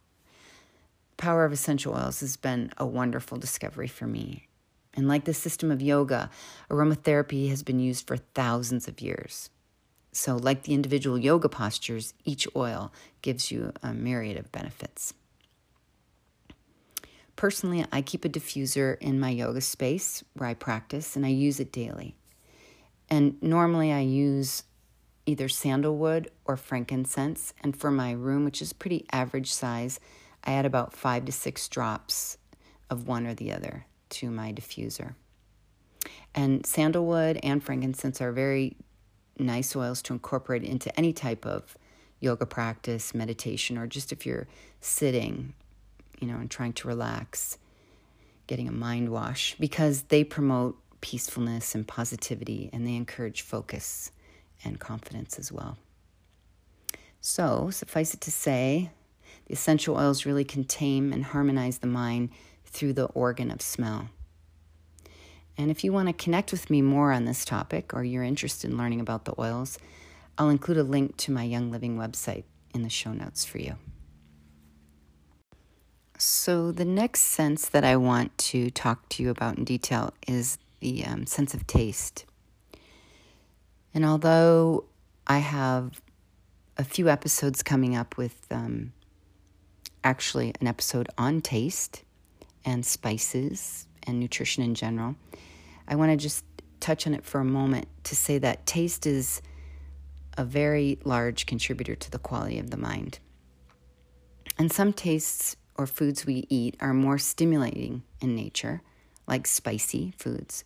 Power 1.16 1.46
of 1.46 1.52
essential 1.52 1.94
oils 1.94 2.20
has 2.20 2.36
been 2.36 2.70
a 2.76 2.84
wonderful 2.84 3.38
discovery 3.38 3.88
for 3.88 4.06
me. 4.06 4.46
And 4.92 5.08
like 5.08 5.24
the 5.24 5.32
system 5.32 5.70
of 5.70 5.80
yoga, 5.80 6.28
aromatherapy 6.68 7.48
has 7.48 7.62
been 7.62 7.80
used 7.80 8.06
for 8.06 8.18
thousands 8.18 8.88
of 8.88 9.00
years. 9.00 9.48
So, 10.18 10.34
like 10.34 10.64
the 10.64 10.74
individual 10.74 11.16
yoga 11.16 11.48
postures, 11.48 12.12
each 12.24 12.48
oil 12.56 12.92
gives 13.22 13.52
you 13.52 13.72
a 13.84 13.94
myriad 13.94 14.36
of 14.36 14.50
benefits. 14.50 15.14
Personally, 17.36 17.86
I 17.92 18.02
keep 18.02 18.24
a 18.24 18.28
diffuser 18.28 18.98
in 18.98 19.20
my 19.20 19.30
yoga 19.30 19.60
space 19.60 20.24
where 20.34 20.48
I 20.48 20.54
practice 20.54 21.14
and 21.14 21.24
I 21.24 21.28
use 21.28 21.60
it 21.60 21.70
daily. 21.70 22.16
And 23.08 23.40
normally 23.40 23.92
I 23.92 24.00
use 24.00 24.64
either 25.24 25.48
sandalwood 25.48 26.32
or 26.44 26.56
frankincense. 26.56 27.54
And 27.62 27.76
for 27.76 27.92
my 27.92 28.10
room, 28.10 28.44
which 28.44 28.60
is 28.60 28.72
pretty 28.72 29.06
average 29.12 29.52
size, 29.52 30.00
I 30.42 30.54
add 30.54 30.66
about 30.66 30.94
five 30.94 31.26
to 31.26 31.32
six 31.32 31.68
drops 31.68 32.38
of 32.90 33.06
one 33.06 33.24
or 33.24 33.34
the 33.34 33.52
other 33.52 33.86
to 34.08 34.32
my 34.32 34.52
diffuser. 34.52 35.14
And 36.34 36.66
sandalwood 36.66 37.38
and 37.44 37.62
frankincense 37.62 38.20
are 38.20 38.32
very 38.32 38.74
nice 39.38 39.74
oils 39.74 40.02
to 40.02 40.12
incorporate 40.12 40.64
into 40.64 40.96
any 40.98 41.12
type 41.12 41.46
of 41.46 41.76
yoga 42.20 42.46
practice, 42.46 43.14
meditation, 43.14 43.78
or 43.78 43.86
just 43.86 44.12
if 44.12 44.26
you're 44.26 44.46
sitting, 44.80 45.54
you 46.20 46.26
know, 46.26 46.36
and 46.36 46.50
trying 46.50 46.72
to 46.72 46.88
relax, 46.88 47.58
getting 48.46 48.68
a 48.68 48.72
mind 48.72 49.10
wash, 49.10 49.54
because 49.58 50.02
they 50.02 50.24
promote 50.24 50.78
peacefulness 51.00 51.74
and 51.74 51.86
positivity 51.86 52.70
and 52.72 52.86
they 52.86 52.96
encourage 52.96 53.42
focus 53.42 54.10
and 54.64 54.80
confidence 54.80 55.38
as 55.38 55.52
well. 55.52 55.78
So, 57.20 57.70
suffice 57.70 58.14
it 58.14 58.20
to 58.22 58.32
say, 58.32 58.90
the 59.46 59.54
essential 59.54 59.96
oils 59.96 60.26
really 60.26 60.44
can 60.44 60.64
tame 60.64 61.12
and 61.12 61.24
harmonize 61.24 61.78
the 61.78 61.86
mind 61.86 62.30
through 62.64 62.92
the 62.92 63.06
organ 63.06 63.50
of 63.50 63.62
smell. 63.62 64.08
And 65.58 65.72
if 65.72 65.82
you 65.82 65.92
want 65.92 66.06
to 66.06 66.12
connect 66.12 66.52
with 66.52 66.70
me 66.70 66.80
more 66.80 67.10
on 67.10 67.24
this 67.24 67.44
topic 67.44 67.92
or 67.92 68.04
you're 68.04 68.22
interested 68.22 68.70
in 68.70 68.78
learning 68.78 69.00
about 69.00 69.24
the 69.24 69.34
oils, 69.40 69.76
I'll 70.38 70.50
include 70.50 70.78
a 70.78 70.84
link 70.84 71.16
to 71.18 71.32
my 71.32 71.42
Young 71.42 71.72
Living 71.72 71.98
website 71.98 72.44
in 72.72 72.82
the 72.82 72.88
show 72.88 73.12
notes 73.12 73.44
for 73.44 73.58
you. 73.58 73.74
So, 76.16 76.72
the 76.72 76.84
next 76.84 77.22
sense 77.22 77.68
that 77.68 77.84
I 77.84 77.96
want 77.96 78.36
to 78.38 78.70
talk 78.70 79.08
to 79.10 79.22
you 79.22 79.30
about 79.30 79.58
in 79.58 79.64
detail 79.64 80.14
is 80.26 80.58
the 80.80 81.04
um, 81.04 81.26
sense 81.26 81.54
of 81.54 81.66
taste. 81.66 82.24
And 83.92 84.04
although 84.04 84.84
I 85.26 85.38
have 85.38 86.00
a 86.76 86.84
few 86.84 87.08
episodes 87.08 87.64
coming 87.64 87.96
up 87.96 88.16
with 88.16 88.46
um, 88.50 88.92
actually 90.04 90.54
an 90.60 90.68
episode 90.68 91.08
on 91.18 91.40
taste 91.40 92.04
and 92.64 92.86
spices 92.86 93.87
and 94.08 94.18
nutrition 94.18 94.62
in 94.62 94.74
general, 94.74 95.14
I 95.86 95.94
want 95.94 96.10
to 96.10 96.16
just 96.16 96.44
touch 96.80 97.06
on 97.06 97.14
it 97.14 97.24
for 97.24 97.40
a 97.40 97.44
moment 97.44 97.88
to 98.04 98.16
say 98.16 98.38
that 98.38 98.66
taste 98.66 99.06
is 99.06 99.42
a 100.36 100.44
very 100.44 100.98
large 101.04 101.46
contributor 101.46 101.94
to 101.94 102.10
the 102.10 102.18
quality 102.18 102.58
of 102.58 102.70
the 102.70 102.76
mind. 102.76 103.18
And 104.58 104.72
some 104.72 104.92
tastes 104.92 105.56
or 105.76 105.86
foods 105.86 106.26
we 106.26 106.46
eat 106.48 106.76
are 106.80 106.94
more 106.94 107.18
stimulating 107.18 108.02
in 108.20 108.34
nature, 108.34 108.82
like 109.26 109.46
spicy 109.46 110.12
foods. 110.16 110.64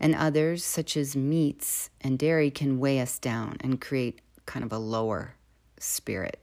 And 0.00 0.14
others, 0.14 0.64
such 0.64 0.96
as 0.96 1.16
meats 1.16 1.90
and 2.00 2.18
dairy, 2.18 2.50
can 2.50 2.78
weigh 2.78 3.00
us 3.00 3.18
down 3.18 3.56
and 3.60 3.80
create 3.80 4.20
kind 4.46 4.64
of 4.64 4.72
a 4.72 4.78
lower 4.78 5.34
spirit. 5.80 6.40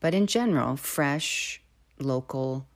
But 0.00 0.14
in 0.14 0.26
general, 0.26 0.76
fresh, 0.76 1.62
local, 1.98 2.66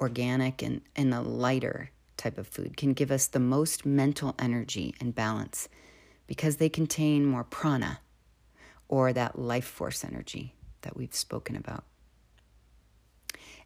organic, 0.00 0.62
and, 0.62 0.80
and 0.96 1.12
a 1.12 1.20
lighter 1.20 1.90
type 2.16 2.38
of 2.38 2.46
food 2.46 2.76
can 2.76 2.92
give 2.92 3.10
us 3.10 3.26
the 3.26 3.40
most 3.40 3.86
mental 3.86 4.34
energy 4.38 4.94
and 5.00 5.14
balance 5.14 5.68
because 6.26 6.56
they 6.56 6.68
contain 6.68 7.24
more 7.24 7.44
prana 7.44 8.00
or 8.88 9.12
that 9.12 9.38
life 9.38 9.64
force 9.64 10.04
energy 10.04 10.54
that 10.82 10.96
we've 10.96 11.14
spoken 11.14 11.56
about. 11.56 11.84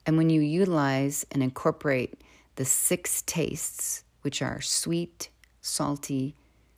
And 0.06 0.16
when 0.16 0.30
you 0.30 0.40
utilize 0.40 1.24
and 1.30 1.42
incorporate 1.42 2.22
the 2.56 2.64
six 2.64 3.22
tastes, 3.22 4.04
which 4.22 4.42
are 4.42 4.60
sweet, 4.60 5.30
salty, 5.60 6.36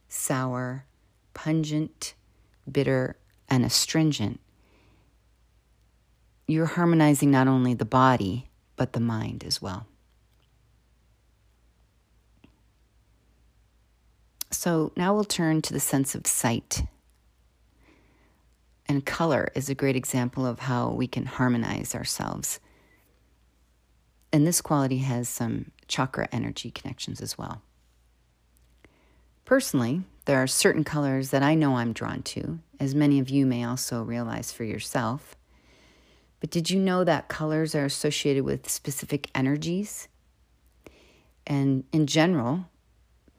sour, 0.08 0.86
pungent, 1.34 2.14
bitter, 2.70 3.16
and 3.48 3.64
astringent, 3.64 4.40
you're 6.48 6.66
harmonizing 6.66 7.30
not 7.30 7.48
only 7.48 7.74
the 7.74 7.84
body, 7.84 8.48
but 8.76 8.92
the 8.92 9.00
mind 9.00 9.44
as 9.44 9.60
well. 9.60 9.86
So 14.50 14.92
now 14.96 15.14
we'll 15.14 15.24
turn 15.24 15.62
to 15.62 15.72
the 15.72 15.80
sense 15.80 16.14
of 16.14 16.26
sight. 16.26 16.82
And 18.88 19.04
color 19.04 19.50
is 19.54 19.68
a 19.68 19.74
great 19.74 19.96
example 19.96 20.46
of 20.46 20.60
how 20.60 20.90
we 20.90 21.06
can 21.06 21.26
harmonize 21.26 21.94
ourselves. 21.94 22.60
And 24.32 24.46
this 24.46 24.60
quality 24.60 24.98
has 24.98 25.28
some 25.28 25.72
chakra 25.88 26.28
energy 26.32 26.70
connections 26.70 27.20
as 27.20 27.36
well. 27.36 27.62
Personally, 29.44 30.02
there 30.24 30.42
are 30.42 30.46
certain 30.46 30.84
colors 30.84 31.30
that 31.30 31.42
I 31.42 31.54
know 31.54 31.76
I'm 31.76 31.92
drawn 31.92 32.22
to, 32.22 32.58
as 32.80 32.94
many 32.94 33.18
of 33.20 33.30
you 33.30 33.46
may 33.46 33.64
also 33.64 34.02
realize 34.02 34.52
for 34.52 34.64
yourself. 34.64 35.36
But 36.40 36.50
did 36.50 36.70
you 36.70 36.78
know 36.78 37.04
that 37.04 37.28
colors 37.28 37.74
are 37.74 37.84
associated 37.84 38.44
with 38.44 38.68
specific 38.68 39.30
energies? 39.34 40.08
And 41.46 41.84
in 41.92 42.06
general, 42.06 42.66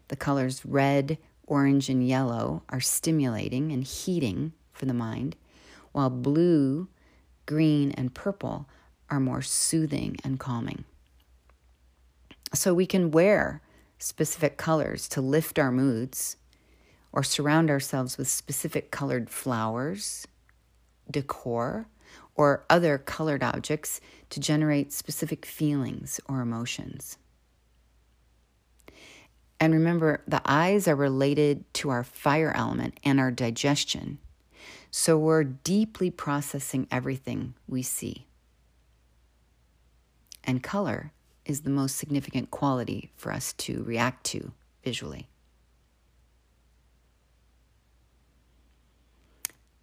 the 0.07 0.15
colors 0.15 0.65
red, 0.65 1.17
orange, 1.45 1.89
and 1.89 2.05
yellow 2.07 2.63
are 2.69 2.79
stimulating 2.79 3.71
and 3.71 3.83
heating 3.83 4.53
for 4.71 4.85
the 4.85 4.93
mind, 4.93 5.35
while 5.91 6.09
blue, 6.09 6.87
green, 7.45 7.91
and 7.91 8.13
purple 8.13 8.67
are 9.09 9.19
more 9.19 9.41
soothing 9.41 10.17
and 10.23 10.39
calming. 10.39 10.85
So 12.53 12.73
we 12.73 12.85
can 12.85 13.11
wear 13.11 13.61
specific 13.99 14.57
colors 14.57 15.07
to 15.09 15.21
lift 15.21 15.59
our 15.59 15.71
moods 15.71 16.37
or 17.11 17.23
surround 17.23 17.69
ourselves 17.69 18.17
with 18.17 18.27
specific 18.27 18.91
colored 18.91 19.29
flowers, 19.29 20.27
decor, 21.09 21.87
or 22.37 22.63
other 22.69 22.97
colored 22.97 23.43
objects 23.43 23.99
to 24.29 24.39
generate 24.39 24.93
specific 24.93 25.45
feelings 25.45 26.21
or 26.29 26.39
emotions. 26.39 27.17
And 29.59 29.73
remember, 29.73 30.21
the 30.27 30.41
eyes 30.45 30.87
are 30.87 30.95
related 30.95 31.65
to 31.75 31.89
our 31.89 32.03
fire 32.03 32.53
element 32.55 32.99
and 33.03 33.19
our 33.19 33.31
digestion. 33.31 34.19
So 34.91 35.17
we're 35.17 35.43
deeply 35.43 36.11
processing 36.11 36.87
everything 36.91 37.55
we 37.67 37.81
see. 37.81 38.27
And 40.43 40.61
color 40.61 41.11
is 41.43 41.61
the 41.61 41.69
most 41.69 41.95
significant 41.95 42.51
quality 42.51 43.11
for 43.15 43.31
us 43.31 43.53
to 43.53 43.83
react 43.83 44.25
to 44.25 44.51
visually. 44.83 45.27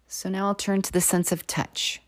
So 0.07 0.29
now 0.29 0.47
I'll 0.47 0.55
turn 0.55 0.81
to 0.83 0.91
the 0.91 1.01
sense 1.01 1.31
of 1.31 1.45
touch. 1.45 2.01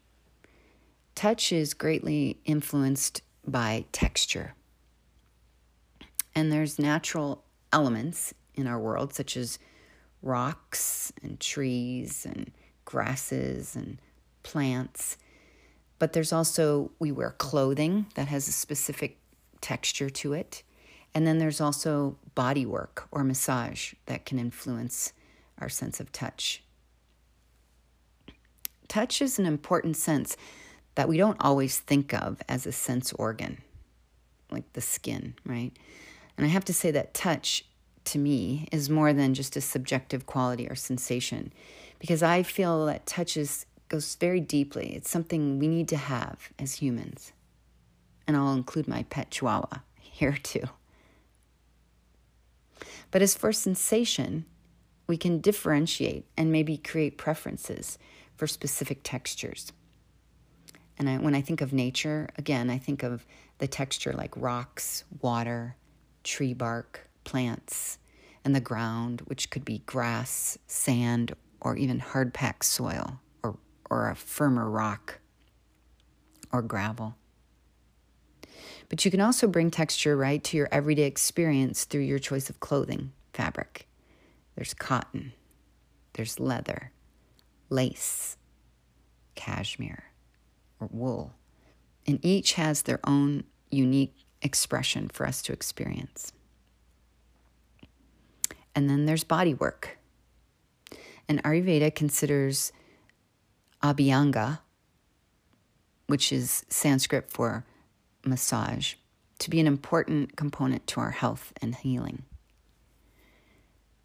Touch 1.17 1.51
is 1.51 1.73
greatly 1.73 2.37
influenced 2.45 3.23
by 3.43 3.85
texture. 3.91 4.53
And 6.35 6.51
there's 6.51 6.77
natural 6.77 7.43
elements 7.73 8.35
in 8.53 8.67
our 8.67 8.79
world, 8.79 9.15
such 9.15 9.35
as 9.35 9.57
rocks 10.21 11.11
and 11.23 11.39
trees 11.39 12.23
and 12.23 12.51
grasses 12.85 13.75
and 13.75 13.99
plants. 14.43 15.17
But 15.97 16.13
there's 16.13 16.31
also, 16.31 16.91
we 16.99 17.11
wear 17.11 17.31
clothing 17.31 18.05
that 18.13 18.27
has 18.27 18.47
a 18.47 18.51
specific 18.51 19.17
texture 19.59 20.11
to 20.11 20.33
it. 20.33 20.61
And 21.15 21.25
then 21.25 21.39
there's 21.39 21.59
also 21.59 22.15
body 22.35 22.67
work 22.67 23.07
or 23.09 23.23
massage 23.23 23.95
that 24.05 24.27
can 24.27 24.37
influence 24.37 25.13
our 25.57 25.67
sense 25.67 25.99
of 25.99 26.11
touch. 26.11 26.61
Touch 28.87 29.19
is 29.19 29.39
an 29.39 29.47
important 29.47 29.97
sense 29.97 30.37
that 30.97 31.07
we 31.07 31.15
don't 31.15 31.37
always 31.39 31.77
think 31.77 32.11
of 32.11 32.41
as 32.49 32.65
a 32.65 32.71
sense 32.71 33.13
organ, 33.13 33.61
like 34.49 34.73
the 34.73 34.81
skin, 34.81 35.35
right? 35.45 35.71
And 36.35 36.45
I 36.45 36.49
have 36.49 36.65
to 36.65 36.73
say 36.73 36.89
that 36.89 37.13
touch 37.13 37.65
to 38.05 38.17
me 38.17 38.67
is 38.71 38.89
more 38.89 39.13
than 39.13 39.35
just 39.35 39.55
a 39.55 39.61
subjective 39.61 40.25
quality 40.25 40.67
or 40.67 40.73
sensation 40.73 41.53
because 41.99 42.23
I 42.23 42.41
feel 42.41 42.87
that 42.87 43.05
touch 43.05 43.37
is, 43.37 43.67
goes 43.89 44.15
very 44.15 44.39
deeply. 44.39 44.95
It's 44.95 45.07
something 45.07 45.59
we 45.59 45.67
need 45.67 45.87
to 45.89 45.97
have 45.97 46.49
as 46.57 46.73
humans. 46.73 47.31
And 48.25 48.35
I'll 48.35 48.53
include 48.53 48.87
my 48.87 49.03
pet 49.03 49.29
chihuahua 49.29 49.81
here 50.01 50.37
too. 50.43 50.63
But 53.11 53.21
as 53.21 53.35
for 53.35 53.53
sensation, 53.53 54.45
we 55.05 55.15
can 55.15 55.41
differentiate 55.41 56.25
and 56.35 56.51
maybe 56.51 56.75
create 56.75 57.19
preferences 57.19 57.99
for 58.35 58.47
specific 58.47 59.01
textures. 59.03 59.71
And 60.99 61.09
I, 61.09 61.17
when 61.17 61.35
I 61.35 61.41
think 61.41 61.61
of 61.61 61.73
nature, 61.73 62.29
again, 62.37 62.69
I 62.69 62.77
think 62.77 63.03
of 63.03 63.25
the 63.59 63.67
texture 63.67 64.13
like 64.13 64.33
rocks, 64.35 65.03
water, 65.21 65.75
tree 66.23 66.53
bark, 66.53 67.09
plants, 67.23 67.99
and 68.43 68.55
the 68.55 68.61
ground, 68.61 69.21
which 69.25 69.49
could 69.49 69.65
be 69.65 69.79
grass, 69.85 70.57
sand, 70.67 71.33
or 71.61 71.75
even 71.75 71.99
hard 71.99 72.33
packed 72.33 72.65
soil, 72.65 73.19
or, 73.43 73.57
or 73.89 74.09
a 74.09 74.15
firmer 74.15 74.69
rock 74.69 75.19
or 76.51 76.61
gravel. 76.61 77.15
But 78.89 79.03
you 79.03 79.11
can 79.11 79.21
also 79.21 79.47
bring 79.47 79.69
texture 79.69 80.15
right 80.15 80.43
to 80.45 80.57
your 80.57 80.69
everyday 80.71 81.03
experience 81.03 81.83
through 81.83 82.01
your 82.01 82.19
choice 82.19 82.49
of 82.49 82.59
clothing 82.59 83.11
fabric. 83.33 83.87
There's 84.55 84.73
cotton, 84.73 85.33
there's 86.13 86.39
leather, 86.39 86.91
lace, 87.69 88.37
cashmere, 89.35 90.05
or 90.79 90.89
wool. 90.91 91.33
And 92.05 92.23
each 92.23 92.53
has 92.53 92.83
their 92.83 92.99
own 93.03 93.43
unique 93.69 94.15
expression 94.41 95.09
for 95.09 95.25
us 95.25 95.41
to 95.43 95.53
experience. 95.53 96.31
And 98.75 98.89
then 98.89 99.05
there's 99.05 99.23
body 99.23 99.53
work. 99.53 99.97
And 101.27 101.43
Ayurveda 101.43 101.93
considers 101.93 102.71
abhyanga, 103.83 104.59
which 106.05 106.31
is 106.31 106.65
Sanskrit 106.69 107.29
for 107.29 107.65
massage, 108.23 108.93
to 109.39 109.49
be 109.49 109.59
an 109.59 109.67
important 109.67 110.35
component 110.35 110.87
to 110.87 110.99
our 110.99 111.11
health 111.11 111.53
and 111.61 111.75
healing. 111.75 112.23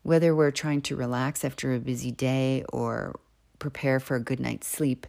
Whether 0.03 0.35
we're 0.35 0.51
trying 0.51 0.83
to 0.83 0.97
relax 0.97 1.45
after 1.45 1.73
a 1.75 1.79
busy 1.79 2.11
day 2.11 2.65
or 2.73 3.21
prepare 3.59 4.01
for 4.01 4.17
a 4.17 4.21
good 4.21 4.41
night's 4.41 4.67
sleep, 4.67 5.07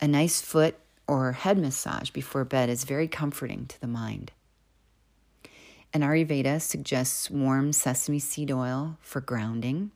a 0.00 0.06
nice 0.06 0.40
foot 0.40 0.76
or 1.10 1.32
head 1.32 1.58
massage 1.58 2.10
before 2.10 2.44
bed 2.44 2.70
is 2.70 2.84
very 2.84 3.08
comforting 3.08 3.66
to 3.66 3.80
the 3.80 3.88
mind. 3.88 4.30
And 5.92 6.04
Ayurveda 6.04 6.60
suggests 6.60 7.28
warm 7.28 7.72
sesame 7.72 8.20
seed 8.20 8.52
oil 8.52 8.96
for 9.00 9.20
grounding. 9.20 9.90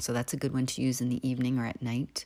So 0.00 0.12
that's 0.12 0.32
a 0.32 0.36
good 0.36 0.52
one 0.52 0.66
to 0.66 0.82
use 0.82 1.00
in 1.00 1.10
the 1.10 1.24
evening 1.26 1.60
or 1.60 1.66
at 1.66 1.80
night. 1.80 2.24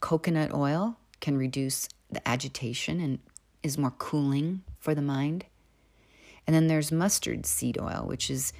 Coconut 0.00 0.52
oil 0.52 0.96
can 1.20 1.38
reduce 1.38 1.88
the 2.10 2.26
agitation 2.26 2.98
and 2.98 3.20
is 3.62 3.78
more 3.78 3.92
cooling 3.92 4.64
for 4.80 4.92
the 4.92 5.00
mind. 5.00 5.44
And 6.48 6.56
then 6.56 6.66
there's 6.66 6.90
mustard 6.90 7.46
seed 7.46 7.78
oil, 7.80 8.06
which 8.08 8.28
is 8.28 8.52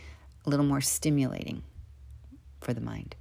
a 0.44 0.50
little 0.50 0.64
more 0.64 0.80
stimulating 0.80 1.64
for 2.60 2.72
the 2.72 2.80
mind. 2.80 3.16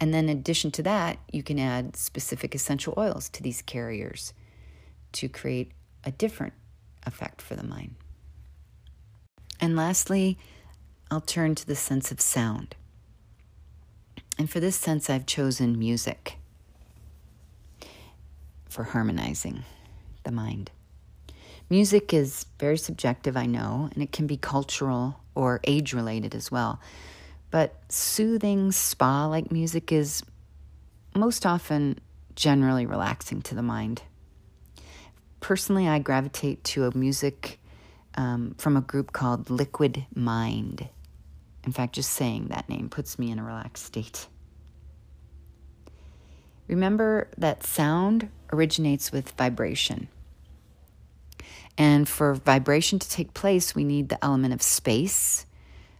And 0.00 0.14
then, 0.14 0.28
in 0.28 0.38
addition 0.38 0.70
to 0.72 0.82
that, 0.84 1.18
you 1.32 1.42
can 1.42 1.58
add 1.58 1.96
specific 1.96 2.54
essential 2.54 2.94
oils 2.96 3.28
to 3.30 3.42
these 3.42 3.62
carriers 3.62 4.32
to 5.12 5.28
create 5.28 5.72
a 6.04 6.12
different 6.12 6.52
effect 7.04 7.42
for 7.42 7.56
the 7.56 7.64
mind. 7.64 7.96
And 9.60 9.74
lastly, 9.74 10.38
I'll 11.10 11.20
turn 11.20 11.54
to 11.56 11.66
the 11.66 11.74
sense 11.74 12.12
of 12.12 12.20
sound. 12.20 12.76
And 14.38 14.48
for 14.48 14.60
this 14.60 14.76
sense, 14.76 15.10
I've 15.10 15.26
chosen 15.26 15.78
music 15.78 16.38
for 18.68 18.84
harmonizing 18.84 19.64
the 20.22 20.30
mind. 20.30 20.70
Music 21.68 22.14
is 22.14 22.46
very 22.58 22.78
subjective, 22.78 23.36
I 23.36 23.46
know, 23.46 23.90
and 23.92 24.02
it 24.02 24.12
can 24.12 24.26
be 24.26 24.36
cultural 24.36 25.20
or 25.34 25.60
age 25.64 25.92
related 25.92 26.34
as 26.34 26.50
well. 26.50 26.80
But 27.50 27.74
soothing, 27.88 28.72
spa 28.72 29.26
like 29.26 29.50
music 29.50 29.92
is 29.92 30.22
most 31.14 31.46
often 31.46 31.98
generally 32.34 32.86
relaxing 32.86 33.42
to 33.42 33.54
the 33.54 33.62
mind. 33.62 34.02
Personally, 35.40 35.88
I 35.88 35.98
gravitate 35.98 36.62
to 36.64 36.84
a 36.84 36.96
music 36.96 37.58
um, 38.16 38.54
from 38.58 38.76
a 38.76 38.80
group 38.80 39.12
called 39.12 39.50
Liquid 39.50 40.04
Mind. 40.14 40.88
In 41.64 41.72
fact, 41.72 41.94
just 41.94 42.10
saying 42.10 42.48
that 42.48 42.68
name 42.68 42.88
puts 42.88 43.18
me 43.18 43.30
in 43.30 43.38
a 43.38 43.44
relaxed 43.44 43.84
state. 43.84 44.26
Remember 46.66 47.28
that 47.38 47.64
sound 47.64 48.28
originates 48.52 49.10
with 49.10 49.30
vibration. 49.32 50.08
And 51.78 52.08
for 52.08 52.34
vibration 52.34 52.98
to 52.98 53.08
take 53.08 53.32
place, 53.32 53.74
we 53.74 53.84
need 53.84 54.08
the 54.08 54.22
element 54.22 54.52
of 54.52 54.60
space, 54.60 55.46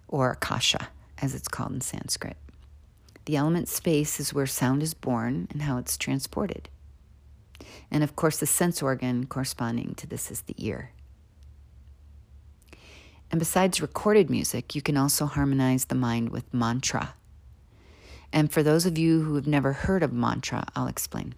or 0.09 0.33
akasha, 0.33 0.89
as 1.21 1.35
it's 1.35 1.49
called 1.49 1.73
in 1.73 1.81
Sanskrit. 1.81 2.37
The 3.25 3.37
element 3.37 3.69
space 3.69 4.21
is 4.21 4.33
where 4.33 4.47
sound 4.47 4.83
is 4.83 4.95
born 4.95 5.49
and 5.51 5.63
how 5.63 5.79
it's 5.79 5.97
transported. 5.97 6.69
And 7.91 8.03
of 8.03 8.17
course, 8.17 8.39
the 8.39 8.47
sense 8.47 8.83
organ 8.83 9.27
corresponding 9.27 9.95
to 9.97 10.07
this 10.07 10.31
is 10.31 10.43
the 10.43 10.55
ear. 10.57 10.93
And 13.31 13.39
besides 13.39 13.83
recorded 13.83 14.31
music, 14.31 14.75
you 14.75 14.81
can 14.81 14.97
also 14.97 15.27
harmonize 15.27 15.87
the 15.87 15.95
mind 15.95 16.31
with 16.31 16.53
mantra. 16.55 17.15
And 18.33 18.51
for 18.51 18.63
those 18.63 18.87
of 18.87 18.97
you 18.97 19.23
who 19.23 19.35
have 19.35 19.47
never 19.47 19.73
heard 19.73 20.03
of 20.03 20.13
mantra, 20.13 20.65
I'll 20.75 20.87
explain. 20.87 21.35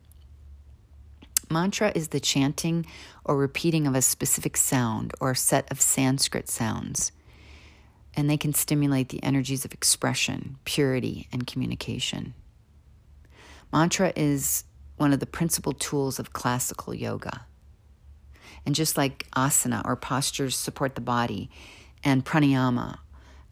Mantra 1.51 1.90
is 1.97 2.09
the 2.09 2.21
chanting 2.21 2.87
or 3.25 3.37
repeating 3.37 3.87
of 3.87 3.97
a 3.97 4.03
specific 4.03 4.57
sound 4.57 5.12
or 5.21 5.35
set 5.35 5.71
of 5.73 5.81
Sanskrit 5.81 6.49
sounds. 6.49 7.11
And 8.14 8.29
they 8.29 8.37
can 8.37 8.53
stimulate 8.53 9.09
the 9.09 9.23
energies 9.23 9.64
of 9.64 9.73
expression, 9.73 10.59
purity, 10.64 11.29
and 11.33 11.46
communication. 11.46 12.35
Mantra 13.73 14.12
is 14.16 14.64
one 14.96 15.12
of 15.12 15.20
the 15.20 15.27
principal 15.27 15.73
tools 15.73 16.18
of 16.18 16.33
classical 16.33 16.92
yoga. 16.92 17.46
And 18.66 18.75
just 18.75 18.96
like 18.96 19.27
asana 19.35 19.83
or 19.85 19.96
postures 19.96 20.57
support 20.57 20.94
the 20.94 21.01
body, 21.01 21.51
and 22.03 22.25
pranayama 22.25 22.99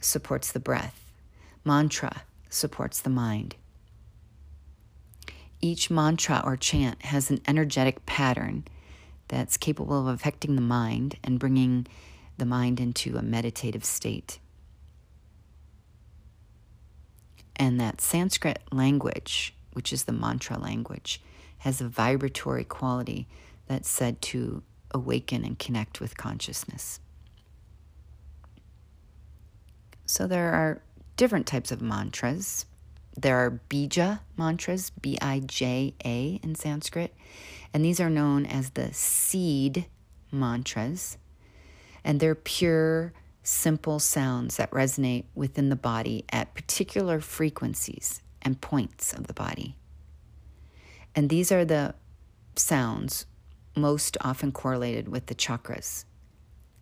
supports 0.01 0.53
the 0.53 0.61
breath, 0.61 1.12
mantra 1.64 2.23
supports 2.51 3.01
the 3.01 3.11
mind. 3.11 3.57
Each 5.61 5.90
mantra 5.90 6.40
or 6.44 6.57
chant 6.57 7.03
has 7.07 7.31
an 7.31 7.40
energetic 7.47 8.07
pattern 8.07 8.64
that's 9.29 9.57
capable 9.57 10.07
of 10.07 10.14
affecting 10.14 10.55
the 10.55 10.62
mind 10.62 11.16
and 11.25 11.38
bringing 11.38 11.87
the 12.37 12.47
mind 12.47 12.81
into 12.81 13.16
a 13.16 13.23
meditative 13.23 13.85
state. 13.85 14.38
And 17.59 17.81
that 17.81 18.01
Sanskrit 18.01 18.61
language, 18.71 19.55
which 19.73 19.92
is 19.92 20.05
the 20.05 20.12
mantra 20.12 20.59
language, 20.59 21.21
has 21.59 21.81
a 21.81 21.88
vibratory 21.88 22.64
quality 22.64 23.27
that's 23.66 23.88
said 23.88 24.23
to 24.23 24.62
awaken 24.92 25.44
and 25.44 25.59
connect 25.59 26.01
with 26.01 26.16
consciousness. 26.16 27.01
So 30.07 30.27
there 30.27 30.53
are 30.55 30.81
different 31.16 31.47
types 31.47 31.71
of 31.73 31.83
mantras. 31.83 32.64
There 33.21 33.37
are 33.37 33.61
bija 33.68 34.21
mantras, 34.37 34.90
B 34.90 35.18
I 35.21 35.40
J 35.40 35.94
A 36.05 36.40
in 36.42 36.55
Sanskrit, 36.55 37.14
and 37.75 37.85
these 37.85 37.99
are 37.99 38.09
known 38.09 38.47
as 38.47 38.71
the 38.71 38.94
seed 38.94 39.87
mantras. 40.31 41.18
And 42.05 42.21
they're 42.21 42.37
pure, 42.37 43.12
simple 43.42 43.98
sounds 43.98 44.57
that 44.57 44.70
resonate 44.70 45.24
within 45.35 45.68
the 45.68 45.77
body 45.77 46.24
at 46.31 46.55
particular 46.55 47.20
frequencies 47.20 48.20
and 48.42 48.61
points 48.61 49.12
of 49.12 49.27
the 49.27 49.35
body. 49.35 49.77
And 51.14 51.31
these 51.31 51.51
are 51.51 51.64
the 51.64 51.94
sounds 52.57 53.27
most 53.74 54.16
often 54.20 54.53
correlated 54.53 55.09
with 55.09 55.27
the 55.27 55.35
chakras. 55.35 56.05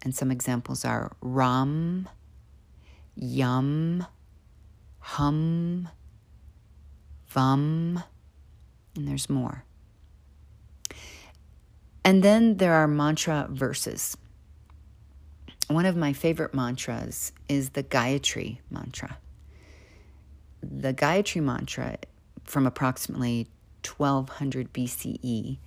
And 0.03 0.14
some 0.14 0.31
examples 0.31 0.85
are 0.85 1.16
Ram, 1.21 2.09
Yum, 3.14 4.07
Hum, 4.99 5.88
Vam, 7.33 8.03
and 8.97 9.09
there's 9.09 9.31
more. 9.31 9.64
And 12.05 12.23
then 12.23 12.57
there 12.57 12.75
are 12.75 12.88
mantra 12.88 13.47
verses. 13.51 14.16
One 15.68 15.87
of 15.87 15.96
my 15.96 16.12
favorite 16.12 16.55
mantras 16.55 17.33
is 17.48 17.70
the 17.70 17.83
Gayatri 17.83 18.59
mantra. 18.70 19.18
The 20.62 20.94
Gayatri 20.94 21.42
mantra 21.42 21.98
from 22.44 22.68
approximately 22.68 23.48
1200 23.85 24.72
BCE 24.72 25.59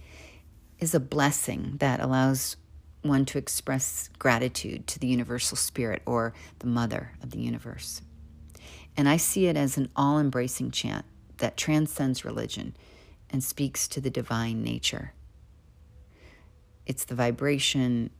is 0.79 0.95
a 0.95 1.01
blessing 1.01 1.75
that 1.79 1.99
allows 1.99 2.55
one 3.01 3.25
to 3.25 3.37
express 3.37 4.09
gratitude 4.17 4.87
to 4.87 4.99
the 4.99 5.07
universal 5.07 5.57
spirit 5.57 6.01
or 6.05 6.33
the 6.59 6.67
mother 6.67 7.11
of 7.21 7.31
the 7.31 7.39
universe. 7.39 8.01
And 8.95 9.09
I 9.09 9.17
see 9.17 9.47
it 9.47 9.57
as 9.57 9.77
an 9.77 9.89
all 9.97 10.17
embracing 10.17 10.71
chant 10.71 11.05
that 11.37 11.57
transcends 11.57 12.23
religion 12.23 12.75
and 13.29 13.43
speaks 13.43 13.87
to 13.89 14.01
the 14.01 14.09
divine 14.09 14.63
nature. 14.63 15.13
It's 16.85 17.05
the 17.05 17.15
vibration 17.15 18.11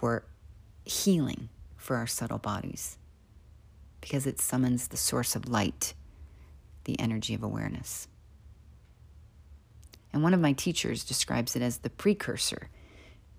for 0.00 0.24
healing 0.86 1.50
for 1.76 1.96
our 1.96 2.06
subtle 2.06 2.38
bodies 2.38 2.96
because 4.00 4.26
it 4.26 4.40
summons 4.40 4.88
the 4.88 4.96
source 4.96 5.36
of 5.36 5.46
light, 5.46 5.92
the 6.84 6.98
energy 6.98 7.34
of 7.34 7.42
awareness. 7.42 8.08
And 10.10 10.22
one 10.22 10.32
of 10.32 10.40
my 10.40 10.54
teachers 10.54 11.04
describes 11.04 11.54
it 11.54 11.60
as 11.60 11.78
the 11.78 11.90
precursor 11.90 12.70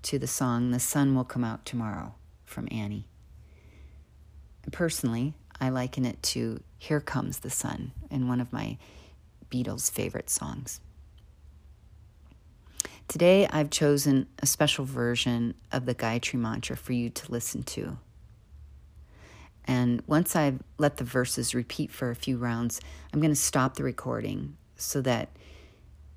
to 0.04 0.20
the 0.20 0.28
song 0.28 0.70
The 0.70 0.80
Sun 0.80 1.16
Will 1.16 1.24
Come 1.24 1.44
Out 1.44 1.66
Tomorrow 1.66 2.14
from 2.46 2.68
Annie. 2.70 3.08
Personally, 4.72 5.34
I 5.60 5.70
liken 5.70 6.06
it 6.06 6.22
to 6.22 6.62
Here 6.78 7.02
Comes 7.02 7.40
the 7.40 7.50
Sun 7.50 7.92
in 8.12 8.28
one 8.28 8.40
of 8.40 8.54
my 8.54 8.78
Beatles' 9.50 9.90
favorite 9.90 10.30
songs. 10.30 10.80
Today, 13.12 13.46
I've 13.50 13.70
chosen 13.70 14.28
a 14.40 14.46
special 14.46 14.86
version 14.86 15.56
of 15.70 15.86
the 15.86 15.94
Gayatri 15.94 16.40
Mantra 16.40 16.78
for 16.78 16.94
you 16.94 17.10
to 17.10 17.30
listen 17.30 17.62
to. 17.64 17.98
And 19.66 20.02
once 20.08 20.34
I've 20.34 20.62
let 20.78 20.96
the 20.96 21.04
verses 21.04 21.54
repeat 21.54 21.92
for 21.92 22.10
a 22.10 22.16
few 22.16 22.38
rounds, 22.38 22.80
I'm 23.12 23.20
going 23.20 23.34
to 23.34 23.36
stop 23.36 23.76
the 23.76 23.84
recording 23.84 24.56
so 24.78 25.02
that 25.02 25.28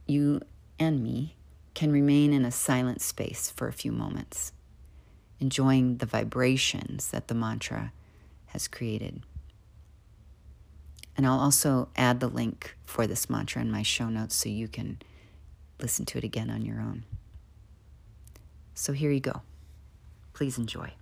you 0.07 0.41
and 0.79 1.03
me 1.03 1.35
can 1.75 1.91
remain 1.91 2.33
in 2.33 2.45
a 2.45 2.53
silent 2.53 3.01
space 3.01 3.51
for 3.51 3.67
a 3.67 3.73
few 3.73 3.91
moments, 3.91 4.53
enjoying 5.41 5.97
the 5.97 6.07
vibrations 6.07 7.09
that 7.09 7.27
the 7.27 7.35
mantra 7.35 7.93
has 8.47 8.69
created. 8.69 9.21
And 11.17 11.27
I'll 11.27 11.41
also 11.41 11.89
add 11.97 12.21
the 12.21 12.29
link 12.29 12.77
for 12.85 13.09
this 13.09 13.29
mantra 13.29 13.63
in 13.63 13.73
my 13.73 13.83
show 13.83 14.09
notes 14.09 14.37
so 14.37 14.49
you 14.49 14.69
can 14.69 15.01
listen 15.81 16.05
to 16.07 16.19
it 16.19 16.25
again 16.25 16.51
on 16.51 16.65
your 16.65 16.81
own. 16.81 17.05
So 18.75 18.93
here 18.93 19.11
you 19.11 19.21
go. 19.21 19.43
Please 20.33 20.59
enjoy. 20.59 20.93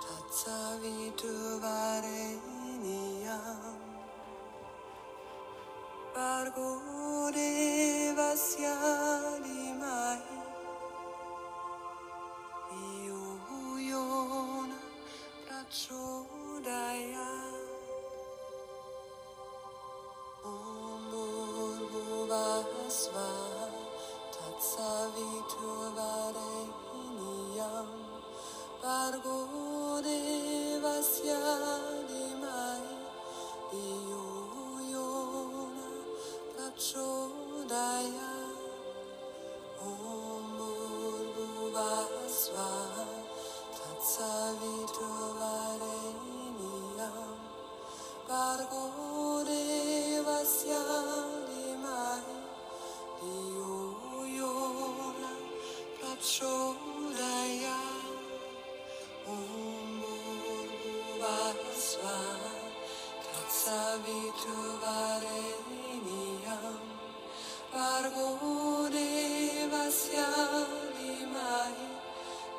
Tatsavi 0.00 1.12
vare 1.60 2.47
down. 3.38 3.78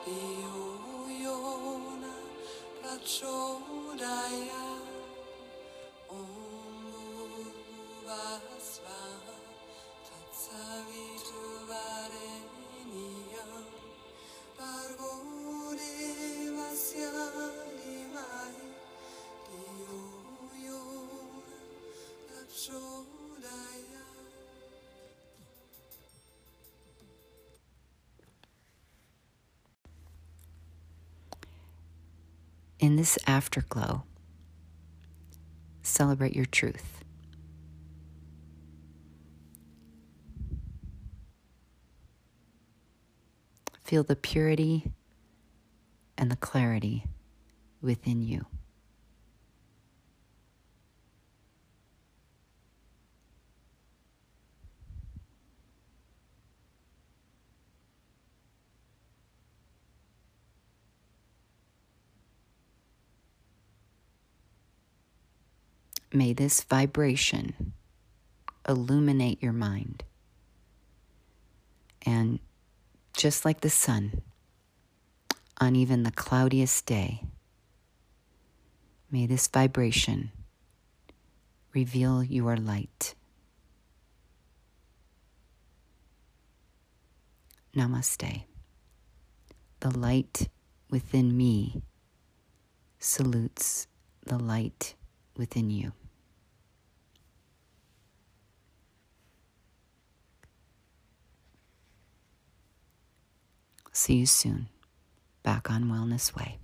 Dio 0.09 1.05
yora 1.23 2.13
this 32.99 33.17
afterglow, 33.25 34.03
celebrate 35.81 36.35
your 36.35 36.43
truth. 36.43 37.01
Feel 43.85 44.03
the 44.03 44.17
purity 44.17 44.91
and 46.17 46.29
the 46.29 46.35
clarity 46.35 47.05
within 47.81 48.21
you. 48.21 48.45
May 66.11 66.33
this 66.33 66.63
vibration 66.63 67.73
illuminate 68.67 69.43
your 69.43 69.53
mind. 69.53 70.03
And 72.05 72.39
just 73.15 73.45
like 73.45 73.61
the 73.61 73.69
sun, 73.69 74.21
on 75.61 75.75
even 75.75 76.03
the 76.03 76.11
cloudiest 76.11 76.85
day, 76.85 77.23
may 79.11 79.27
this 79.27 79.47
vibration 79.47 80.31
reveal 81.73 82.23
your 82.23 82.57
light. 82.57 83.13
Namaste. 87.75 88.43
The 89.81 89.97
light 89.97 90.49
within 90.89 91.37
me 91.37 91.83
salutes 92.97 93.87
the 94.25 94.39
light 94.39 94.95
within 95.39 95.69
you. 95.71 95.93
See 103.91 104.15
you 104.15 104.25
soon 104.27 104.69
back 105.41 105.71
on 105.71 105.85
Wellness 105.85 106.35
Way. 106.35 106.59